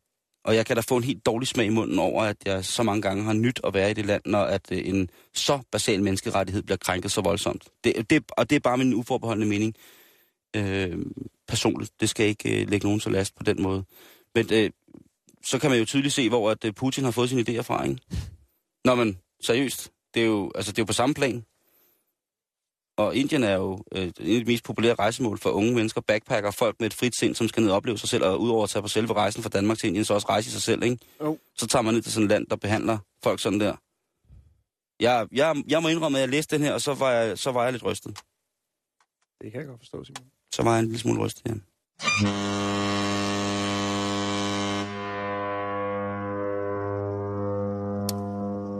[0.48, 2.82] Og jeg kan da få en helt dårlig smag i munden over, at jeg så
[2.82, 6.02] mange gange har nyt at være i det land, når at øh, en så basal
[6.02, 7.64] menneskerettighed bliver krænket så voldsomt.
[7.84, 9.74] Det, det, og det er bare min uforbeholdende mening.
[10.56, 10.98] Øh,
[11.48, 11.90] personligt.
[12.00, 13.84] Det skal ikke øh, lægge nogen så last på den måde.
[14.34, 14.70] Men øh,
[15.46, 17.84] så kan man jo tydeligt se, hvor at øh, Putin har fået sine idéer fra,
[17.84, 18.00] ikke?
[18.84, 19.90] Nå, men seriøst.
[20.14, 21.44] Det er jo, altså, det er jo på samme plan.
[22.98, 26.50] Og Indien er jo øh, en af de mest populære rejsemål for unge mennesker, backpacker,
[26.50, 28.70] folk med et frit sind, som skal ned og opleve sig selv, og udover at
[28.70, 30.98] tage på selve rejsen fra Danmark til Indien, så også rejse i sig selv, ikke?
[31.20, 31.38] Jo.
[31.56, 33.76] Så tager man ned til sådan et land, der behandler folk sådan der.
[35.00, 37.52] Jeg, jeg, jeg må indrømme, at jeg læste den her, og så var jeg, så
[37.52, 38.18] var jeg lidt rystet.
[39.42, 40.30] Det kan jeg godt forstå, Simon.
[40.54, 41.54] Så var jeg en lille smule rystet, ja.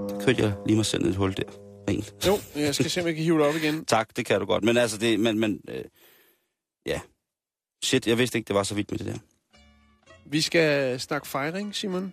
[0.09, 1.68] Der kørte jeg lige mig selv ned i et hul der.
[1.89, 2.27] Rent.
[2.27, 3.85] Jo, jeg skal se, om jeg kan hive det op igen.
[3.97, 4.65] Tak, det kan du godt.
[4.65, 5.85] Men altså, det, men, men øh,
[6.87, 7.01] ja.
[7.85, 9.19] Shit, jeg vidste ikke, det var så vildt med det der.
[10.27, 12.13] Vi skal snakke fejring, Simon.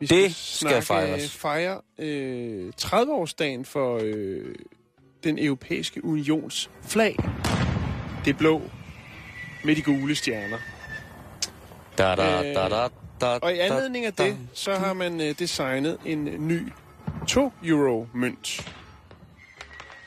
[0.00, 1.30] Vi Det skal fejres.
[1.36, 4.54] fejre øh, 30-årsdagen for øh,
[5.24, 7.16] den europæiske unions flag.
[8.24, 8.62] Det blå
[9.64, 10.58] med de gule stjerner.
[11.98, 12.88] Da, da, Øh, da, da,
[13.20, 16.62] da, Og i anledning af det, så har man øh, designet en ny
[17.30, 18.74] 2-euro-mønt.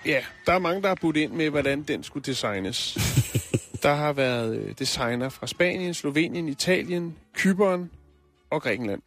[0.05, 2.97] Ja, der er mange, der har budt ind med, hvordan den skulle designes.
[3.83, 7.91] der har været øh, designer fra Spanien, Slovenien, Italien, Kypern
[8.49, 9.01] og Grækenland.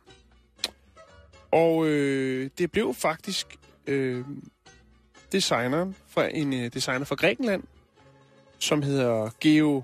[1.50, 4.24] Og øh, det blev faktisk øh,
[5.32, 7.62] designeren fra en øh, designer fra Grækenland,
[8.58, 9.82] som hedder Geo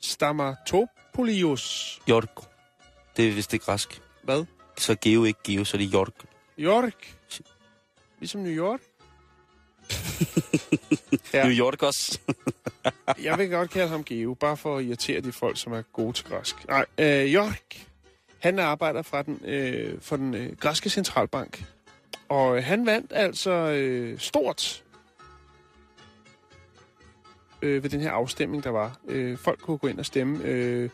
[0.00, 1.98] Stamatopoulos.
[2.08, 2.30] Jork.
[3.16, 4.02] Det er vist ikke græsk.
[4.22, 4.44] Hvad?
[4.78, 7.15] Så Geo ikke Geo, så er det Jork.
[8.18, 8.80] Ligesom New York.
[11.32, 11.44] Ja.
[11.44, 12.18] New York også.
[13.24, 16.12] Jeg vil godt kalde ham Geo, bare for at irritere de folk, som er gode
[16.12, 16.68] til græsk.
[16.68, 17.86] Nej, øh, York.
[18.38, 21.64] Han arbejder fra den, øh, for den øh, græske centralbank.
[22.28, 24.84] Og øh, han vandt altså øh, stort
[27.62, 28.98] øh, ved den her afstemning, der var.
[29.08, 30.90] Øh, folk kunne gå ind og stemme øh,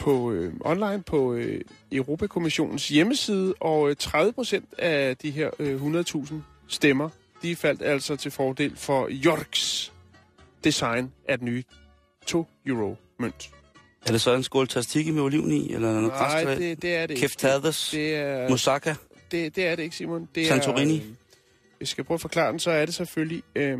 [0.00, 1.60] på øh, online på øh,
[1.92, 6.34] Europakommissionens hjemmeside, og øh, 30 procent af de her øh, 100.000
[6.68, 7.08] stemmer,
[7.42, 9.92] de faldt altså til fordel for Yorks
[10.64, 11.62] design af den nye
[12.30, 13.50] 2-euro-mønt.
[14.06, 16.60] Er det så en skål tastiki med oliven i, eller noget Nej, græsk?
[16.60, 17.16] det, det er det.
[17.16, 18.94] Keftades, Det er, moussaka.
[19.30, 20.28] det, det er det ikke, Simon.
[20.34, 20.96] Det Santorini.
[20.96, 21.06] Er, øh,
[21.78, 23.78] hvis jeg skal prøve at forklare den, så er det selvfølgelig øh,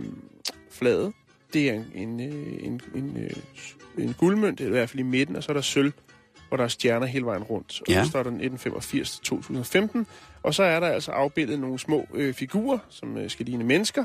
[0.70, 1.12] flade.
[1.52, 3.30] Det er en, en, øh, en, en, øh,
[4.04, 5.92] en guldmønt, i hvert fald i midten, og så er der sølv,
[6.48, 7.80] hvor der er stjerner hele vejen rundt.
[7.80, 8.04] Og Ja.
[8.04, 10.06] så står den 1985 til 2015.
[10.42, 14.04] Og så er der altså afbildet nogle små øh, figurer, som øh, skal ligne mennesker,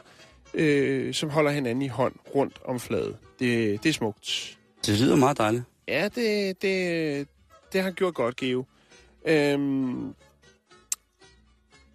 [0.53, 3.17] øh, som holder hinanden i hånd rundt om fladet.
[3.39, 4.57] Det, det er smukt.
[4.85, 5.63] Det lyder meget dejligt.
[5.87, 7.27] Ja, det, det,
[7.73, 8.65] det har gjort godt, Geo.
[9.25, 10.13] Øhm,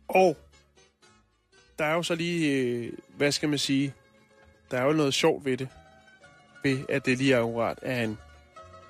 [0.08, 0.36] og
[1.78, 3.94] der er jo så lige, øh, hvad skal man sige,
[4.70, 5.68] der er jo noget sjovt ved det,
[6.64, 8.18] ved at det lige akkurat er en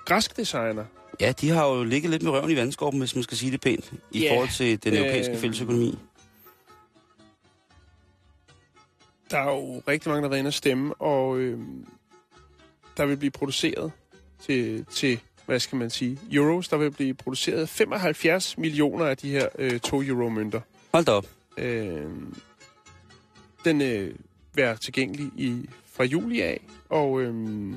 [0.05, 0.85] græsk designer.
[1.19, 3.61] Ja, de har jo ligget lidt med røven i vandskorpen, hvis man skal sige det
[3.61, 5.97] pænt, i Ja, forhold til den europæiske øh, fællesøkonomi.
[9.31, 11.59] Der er jo rigtig mange, der og stemme, og øh,
[12.97, 13.91] der vil blive produceret
[14.41, 16.67] til, til, hvad skal man sige, euros.
[16.67, 20.61] Der vil blive produceret 75 millioner af de her øh, 2 euro mønter.
[20.93, 21.25] Hold da op.
[21.57, 22.05] Øh,
[23.65, 24.15] den øh,
[24.53, 27.73] være tilgængelig i, fra juli af, og øh,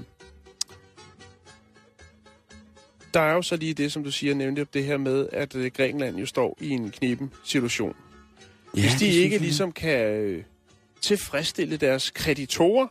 [3.14, 5.70] der er jo så lige det, som du siger, nemlig det her med, at øh,
[5.76, 7.96] Grækenland jo står i en kniben situation.
[8.76, 10.44] Ja, Hvis de ikke ligesom kan øh,
[11.00, 12.86] tilfredsstille deres kreditorer,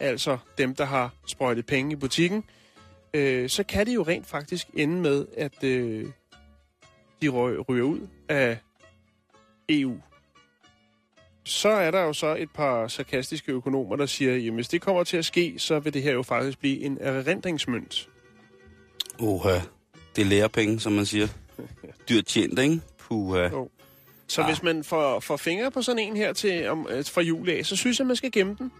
[0.00, 2.44] altså dem, der har sprøjtet penge i butikken,
[3.14, 6.06] øh, så kan det jo rent faktisk ende med, at øh,
[7.22, 8.58] de ryger ud af
[9.68, 9.96] EU.
[11.44, 15.04] Så er der jo så et par sarkastiske økonomer, der siger, at hvis det kommer
[15.04, 18.08] til at ske, så vil det her jo faktisk blive en erindringsmønt.
[19.18, 19.60] Oha.
[20.16, 21.28] Det er lærepenge, som man siger.
[22.08, 22.80] Dyrt tjent, ikke?
[22.98, 23.48] Puha.
[23.48, 23.68] Jo.
[24.28, 24.48] Så Ah.
[24.48, 27.66] hvis man får, får fingre på sådan en her til, om, øh, fra jul af,
[27.66, 28.72] så synes jeg, man skal gemme den.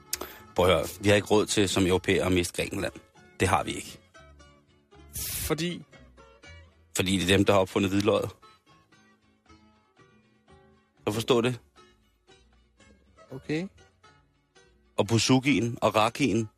[0.55, 2.93] Prøv at høre, vi har ikke råd til som europæer at miste Grækenland.
[3.41, 3.99] Det har vi ikke.
[5.26, 5.82] Fordi
[6.97, 8.30] Fordi det er dem, der har opfundet hvidløjet.
[10.97, 11.59] Kan du forstå det?
[13.30, 13.66] Okay.
[14.97, 16.49] Og Buzukien og Rakien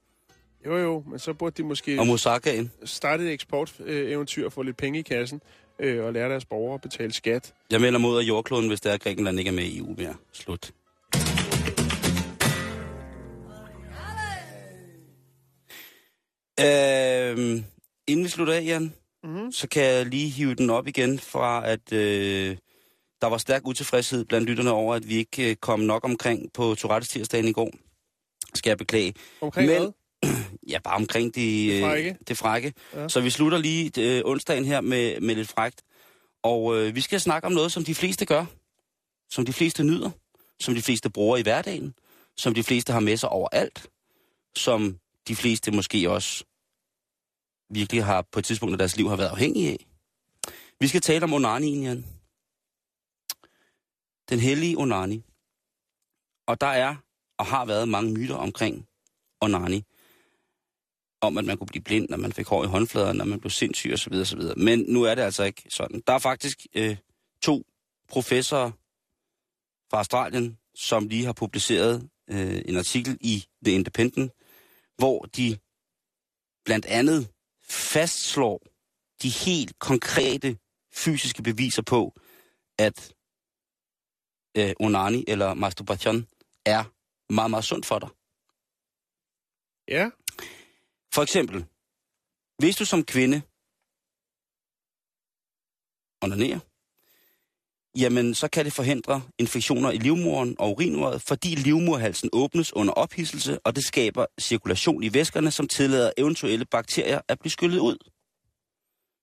[0.67, 2.73] Jo, jo, men så burde de måske og Moussakaen.
[2.85, 5.41] starte et eksporteventyr og få lidt penge i kassen
[5.79, 7.55] øh, og lære deres borgere at betale skat.
[7.71, 10.15] Jeg melder mod af jordkloden, hvis der er Grækenland ikke er med i EU mere.
[10.33, 10.73] Slut.
[16.61, 17.65] Øhm,
[18.07, 18.95] inden vi slutter af, Jan,
[19.25, 19.53] Mm-hmm.
[19.53, 22.57] så kan jeg lige hive den op igen fra, at øh,
[23.21, 26.75] der var stærk utilfredshed blandt lytterne over, at vi ikke øh, kom nok omkring på
[26.75, 27.71] Tourettes tirsdagen i går.
[28.55, 29.15] Skal jeg beklage.
[29.41, 29.91] Omkring Men- hvad?
[30.69, 32.17] Ja, bare omkring de, Det øh, frække.
[32.29, 32.73] det frække.
[32.95, 33.09] Ja.
[33.09, 35.83] Så vi slutter lige øh, onsdagen her med, med lidt frækt.
[36.43, 38.45] Og øh, vi skal snakke om noget, som de fleste gør.
[39.31, 40.11] Som de fleste nyder.
[40.61, 41.95] Som de fleste bruger i hverdagen.
[42.37, 43.87] Som de fleste har med sig overalt.
[44.57, 44.99] Som
[45.29, 46.45] de fleste måske også
[47.71, 49.87] virkelig har på et tidspunkt af deres liv har været afhængige af.
[50.81, 52.07] Vi skal tale om onanien, Jan.
[54.29, 55.25] Den hellige onani.
[56.47, 56.97] Og der er
[57.39, 58.87] og har været mange myter omkring
[59.41, 59.85] onani
[61.21, 63.51] om, at man kunne blive blind, når man fik hår i håndfladerne, når man blev
[63.51, 64.15] sindssyg osv.
[64.15, 64.41] osv.
[64.57, 66.03] Men nu er det altså ikke sådan.
[66.07, 66.97] Der er faktisk øh,
[67.43, 67.67] to
[68.09, 68.71] professorer
[69.91, 74.33] fra Australien, som lige har publiceret øh, en artikel i The Independent,
[74.97, 75.59] hvor de
[76.65, 77.29] blandt andet
[77.69, 78.63] fastslår
[79.23, 80.57] de helt konkrete
[80.93, 82.21] fysiske beviser på,
[82.79, 83.15] at
[84.57, 86.27] øh, onani eller masturbation
[86.65, 86.85] er
[87.33, 88.09] meget, meget sundt for dig.
[89.89, 90.11] Ja.
[91.15, 91.65] For eksempel,
[92.59, 93.43] hvis du som kvinde
[96.23, 96.59] onanerer,
[97.97, 103.59] jamen så kan det forhindre infektioner i livmoderen og urinrøret, fordi livmoderhalsen åbnes under ophidselse,
[103.67, 107.97] og det skaber cirkulation i væskerne, som tillader eventuelle bakterier at blive skyllet ud.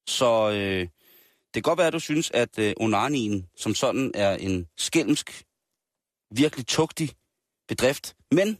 [0.07, 0.81] Så øh,
[1.53, 5.43] det kan godt være, at du synes, at øh, onanien som sådan er en skælmsk,
[6.31, 7.09] virkelig tugtig
[7.67, 8.57] bedrift, men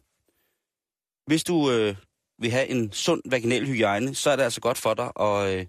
[1.26, 1.96] hvis du øh,
[2.40, 5.66] vil have en sund vaginal hygiejne, så er det altså godt for dig at, øh,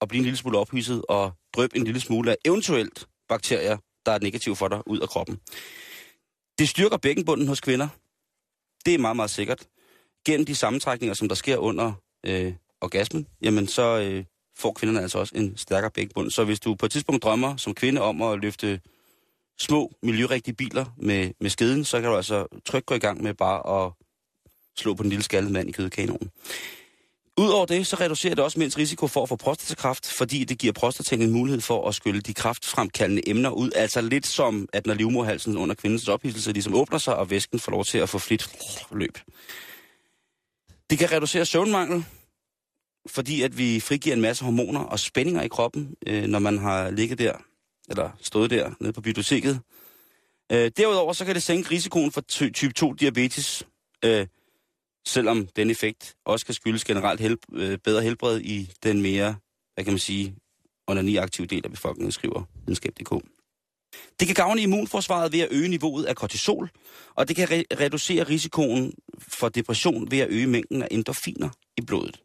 [0.00, 3.76] at blive en lille smule ophidset og drøbe en lille smule af eventuelt bakterier,
[4.06, 5.40] der er negative for dig, ud af kroppen.
[6.58, 7.88] Det styrker bækkenbunden hos kvinder.
[8.84, 9.66] Det er meget, meget sikkert.
[10.26, 11.92] Gennem de sammentrækninger, som der sker under
[12.26, 14.24] øh, orgasmen, jamen så øh,
[14.56, 16.30] får kvinderne altså også en stærkere bækkenbund.
[16.30, 18.80] Så hvis du på et tidspunkt drømmer som kvinde om at løfte
[19.58, 23.34] små, miljørigtige biler med, med skeden, så kan du altså trygt gå i gang med
[23.34, 23.92] bare at
[24.76, 26.30] slå på den lille skaldede mand i kødkanonen.
[27.38, 30.72] Udover det, så reducerer det også mænds risiko for at få prostatakræft, fordi det giver
[30.72, 33.70] prostataen en mulighed for at skylle de kraftfremkaldende emner ud.
[33.74, 37.72] Altså lidt som, at når livmorhalsen under kvindens ophidselse ligesom åbner sig, og væsken får
[37.72, 38.48] lov til at få frit
[38.92, 39.18] løb.
[40.90, 42.04] Det kan reducere søvnmangel,
[43.06, 46.90] fordi at vi frigiver en masse hormoner og spændinger i kroppen, øh, når man har
[46.90, 47.32] ligget der,
[47.88, 49.60] eller stået der nede på biblioteket.
[50.52, 53.66] Øh, derudover så kan det sænke risikoen for ty- type 2 diabetes,
[54.04, 54.26] øh,
[55.06, 59.36] selvom den effekt også kan skyldes generelt helb- øh, bedre helbred i den mere,
[59.74, 60.36] hvad kan man sige,
[60.86, 63.24] onaniaktive del af befolkningen, skriver videnskab.dk.
[64.20, 66.70] Det kan gavne immunforsvaret ved at øge niveauet af kortisol,
[67.14, 71.80] og det kan re- reducere risikoen for depression ved at øge mængden af endorfiner i
[71.80, 72.20] blodet.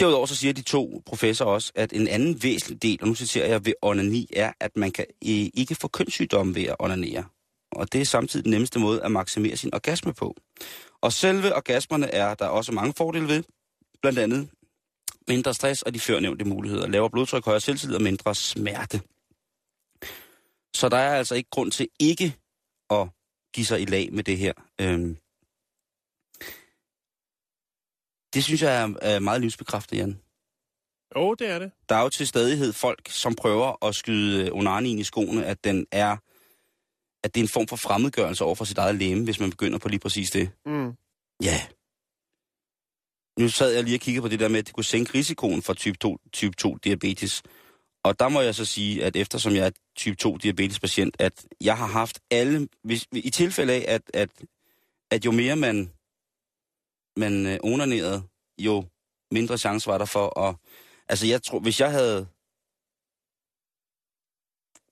[0.00, 3.46] Derudover så siger de to professorer også, at en anden væsentlig del, og nu citerer
[3.46, 7.24] jeg ved onani, er, at man kan ikke få kønssygdomme ved at onanere.
[7.72, 10.36] Og det er samtidig den nemmeste måde at maksimere sin orgasme på.
[11.00, 13.42] Og selve orgasmerne er der også mange fordele ved.
[14.02, 14.50] Blandt andet
[15.28, 16.86] mindre stress og de førnævnte muligheder.
[16.86, 19.00] Lavere blodtryk, højere selvtillid og mindre smerte.
[20.74, 22.36] Så der er altså ikke grund til ikke
[22.90, 23.08] at
[23.54, 24.52] give sig i lag med det her.
[24.80, 25.16] Øhm.
[28.34, 30.20] Det synes jeg er, meget livsbekræftende, Jan.
[31.16, 31.70] Jo, det er det.
[31.88, 35.86] Der er jo til stadighed folk, som prøver at skyde onanien i skoene, at den
[35.92, 36.16] er
[37.24, 39.78] at det er en form for fremmedgørelse over for sit eget læme, hvis man begynder
[39.78, 40.50] på lige præcis det.
[40.66, 40.92] Mm.
[41.42, 41.66] Ja.
[43.38, 45.62] Nu sad jeg lige og kiggede på det der med, at det kunne sænke risikoen
[45.62, 47.42] for type 2, type 2 diabetes.
[48.04, 51.46] Og der må jeg så sige, at eftersom jeg er type 2 diabetes patient, at
[51.60, 54.30] jeg har haft alle, hvis, i tilfælde af, at, at,
[55.10, 55.92] at jo mere man,
[57.16, 58.22] man øh, onanerede,
[58.58, 58.84] jo
[59.30, 60.56] mindre chance var der for at...
[61.08, 62.26] Altså jeg tror, hvis jeg havde...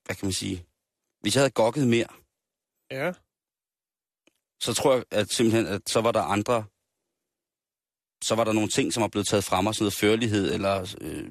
[0.05, 0.68] Hvad kan man sige?
[1.21, 2.07] Hvis jeg havde gokket mere,
[2.91, 3.13] Ja.
[4.61, 6.65] så tror jeg at simpelthen, at så var der andre...
[8.25, 10.95] Så var der nogle ting, som er blevet taget frem, og sådan noget førlighed, eller
[11.01, 11.25] øh,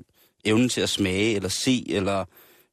[0.45, 2.25] evnen til at smage, eller se, eller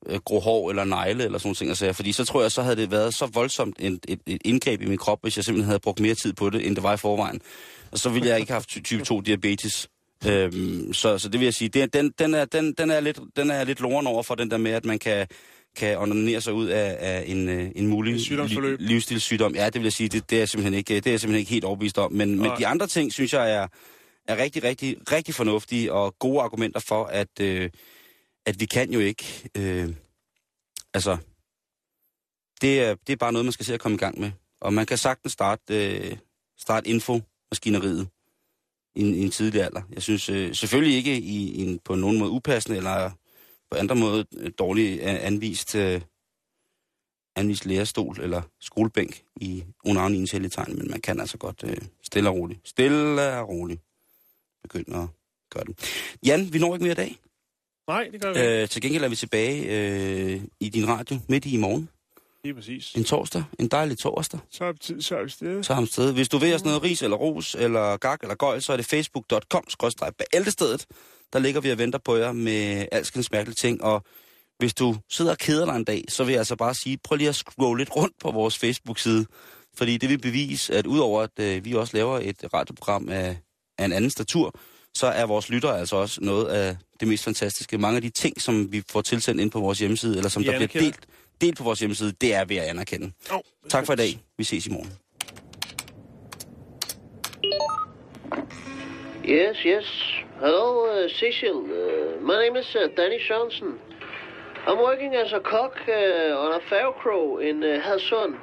[0.07, 1.69] øh, grå hår, eller negle, eller sådan nogle ting.
[1.69, 4.83] Altså, fordi så tror jeg, så havde det været så voldsomt et, et, et indgreb
[4.83, 6.95] i min krop, hvis jeg simpelthen havde brugt mere tid på det, end det var
[6.95, 7.41] i forvejen.
[7.93, 9.89] Og så ville jeg ikke have haft ty- type 2 diabetes.
[10.27, 13.21] Øhm, så, så det vil jeg sige, det, den, den, er, den, den, er lidt,
[13.37, 15.27] den er lidt loren over for den der med, at man kan,
[15.77, 19.55] kan onanere sig ud af, af en, øh, en mulig li- livsstilssygdom.
[19.55, 21.51] Ja, det vil jeg sige, det, det, er simpelthen ikke, det er jeg simpelthen ikke
[21.51, 22.13] helt overbevist om.
[22.13, 23.69] Men, men de andre ting, synes jeg, er,
[24.29, 27.71] er rigtig, rigtig, rigtig fornuftige og gode argumenter for, at, øh,
[28.47, 29.51] at vi kan jo ikke...
[29.57, 29.89] Øh,
[30.95, 31.17] altså,
[32.61, 34.31] det er, det er bare noget, man skal se at komme i gang med.
[34.61, 36.17] Og man kan sagtens starte, øh,
[36.59, 38.09] starte infomaskineriet
[38.97, 39.83] i i en tidlig alder.
[39.95, 43.11] Jeg synes øh, selvfølgelig ikke i, i en, på nogen måde upassende, eller
[43.75, 46.01] på andre måde øh, dårligt øh, anvist, øh,
[47.37, 52.37] anvist lærestol eller skolebænk i onaniens helligtegn, men man kan altså godt øh, stille og
[52.37, 53.81] roligt, stille og roligt
[54.63, 55.09] begynde at
[55.51, 55.79] gøre det.
[56.27, 57.19] Jan, vi når ikke mere i dag.
[57.89, 58.63] Nej, det gør vi ikke.
[58.63, 61.89] Øh, til gengæld er vi tilbage øh, i din radio midt i morgen.
[62.45, 62.93] Lige præcis.
[62.95, 63.45] En torsdag.
[63.59, 64.41] En dejlig torsdag.
[64.51, 65.67] Så er tid- så er vi stedet.
[65.67, 66.13] Så ham sted.
[66.13, 68.87] Hvis du vil os noget ris eller ros, eller gak eller gøjl, så er det
[68.87, 69.65] facebook.com
[70.33, 70.87] bæltestedet.
[71.35, 73.85] Der ligger vi og venter på jer med alskens mærkelige ting.
[73.85, 74.03] Og
[74.59, 77.17] hvis du sidder og keder dig en dag, så vil jeg altså bare sige, prøv
[77.17, 79.27] lige at scrolle lidt rundt på vores Facebook-side.
[79.77, 83.37] Fordi det vil bevise, at udover at øh, vi også laver et radioprogram af,
[83.79, 84.55] af en anden statur,
[84.95, 87.79] så er vores lyttere altså også noget af det mest fantastiske.
[87.79, 90.47] Mange af de ting, som vi får tilsendt ind på vores hjemmeside, eller som Vi
[90.47, 90.91] der bliver anerkender.
[90.91, 91.07] delt,
[91.41, 93.13] delt på vores hjemmeside, det er ved at anerkende.
[93.31, 94.21] Oh, Tak for i dag.
[94.39, 94.93] Vi ses i morgen.
[99.27, 99.85] Yes, yes.
[100.39, 101.65] Hello, uh, Cecil.
[101.65, 103.79] Uh, my name is uh, Danny Johnson.
[104.67, 108.39] I'm working as a cook uh, on a Færgekro in uh, Hadsund.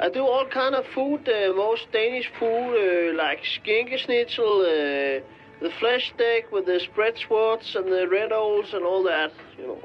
[0.00, 5.22] I do all kind of food, uh, most Danish food, uh, like skinkesnitzel, uh,
[5.60, 9.68] the flesh steak with the spread swords and the red owls and all that, you
[9.68, 9.78] know.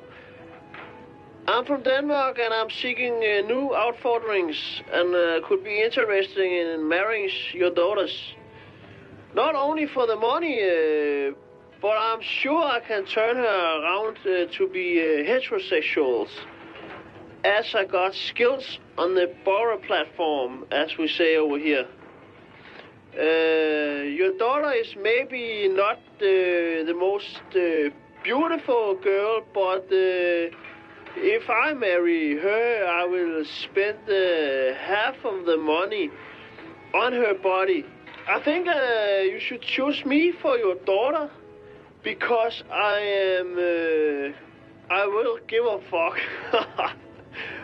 [1.47, 4.57] I'm from Denmark and I'm seeking uh, new outforderings
[4.91, 8.33] and uh, could be interested in marrying your daughters.
[9.37, 11.35] Not only for the money, uh,
[11.79, 16.29] but I'm sure I can turn her around uh, to be uh, heterosexuals.
[17.43, 21.85] As I got skills on the borrow platform, as we say over here.
[23.13, 30.49] Uh, your daughter is maybe not uh, the most uh, beautiful girl, but uh,
[31.15, 33.99] if I marry her, I will spend
[34.79, 36.09] half of the money
[36.95, 37.85] on her body.
[38.29, 41.29] I think uh, you should choose me for your daughter
[42.03, 42.99] because I
[43.39, 43.53] am.
[43.53, 46.17] Uh, I will give a fuck.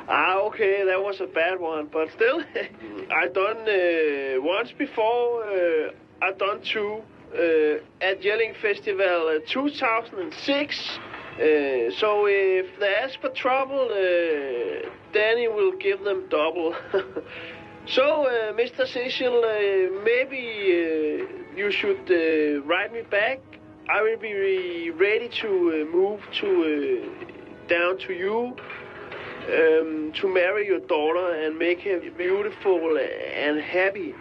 [0.08, 2.42] ah, okay, that was a bad one, but still,
[3.12, 5.44] I done uh, once before.
[5.44, 5.92] Uh,
[6.22, 7.02] I done two
[7.36, 11.00] uh, at Yelling Festival uh, 2006.
[11.34, 11.40] Uh,
[12.00, 16.74] so if they ask for trouble, uh, Danny will give them double.
[17.88, 18.88] so, uh, Mr.
[18.88, 23.40] Cecil, uh, maybe uh, you should uh, write me back.
[23.90, 28.56] I will be ready to uh, move to uh, down to you
[29.48, 34.16] um, to marry your daughter and make her beautiful and happy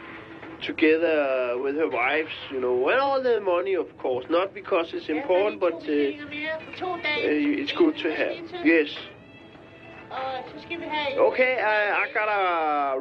[0.61, 4.25] together with her wives, you know, and all the money, of course.
[4.29, 8.67] Not because it's important, but it's good to have.
[8.67, 8.89] Yes.
[11.29, 12.41] Okay, I, I gotta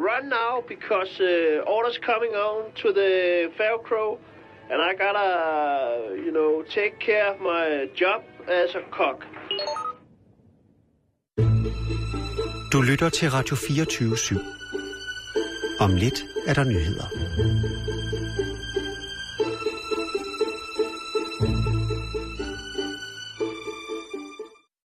[0.09, 4.17] run now because uh, orders coming on to the Faircrow,
[4.71, 9.19] and I gotta, you know, take care of my job as a cock.
[12.73, 14.39] Du lytter til Radio 24 /7.
[15.79, 17.07] Om lidt er der nyheder.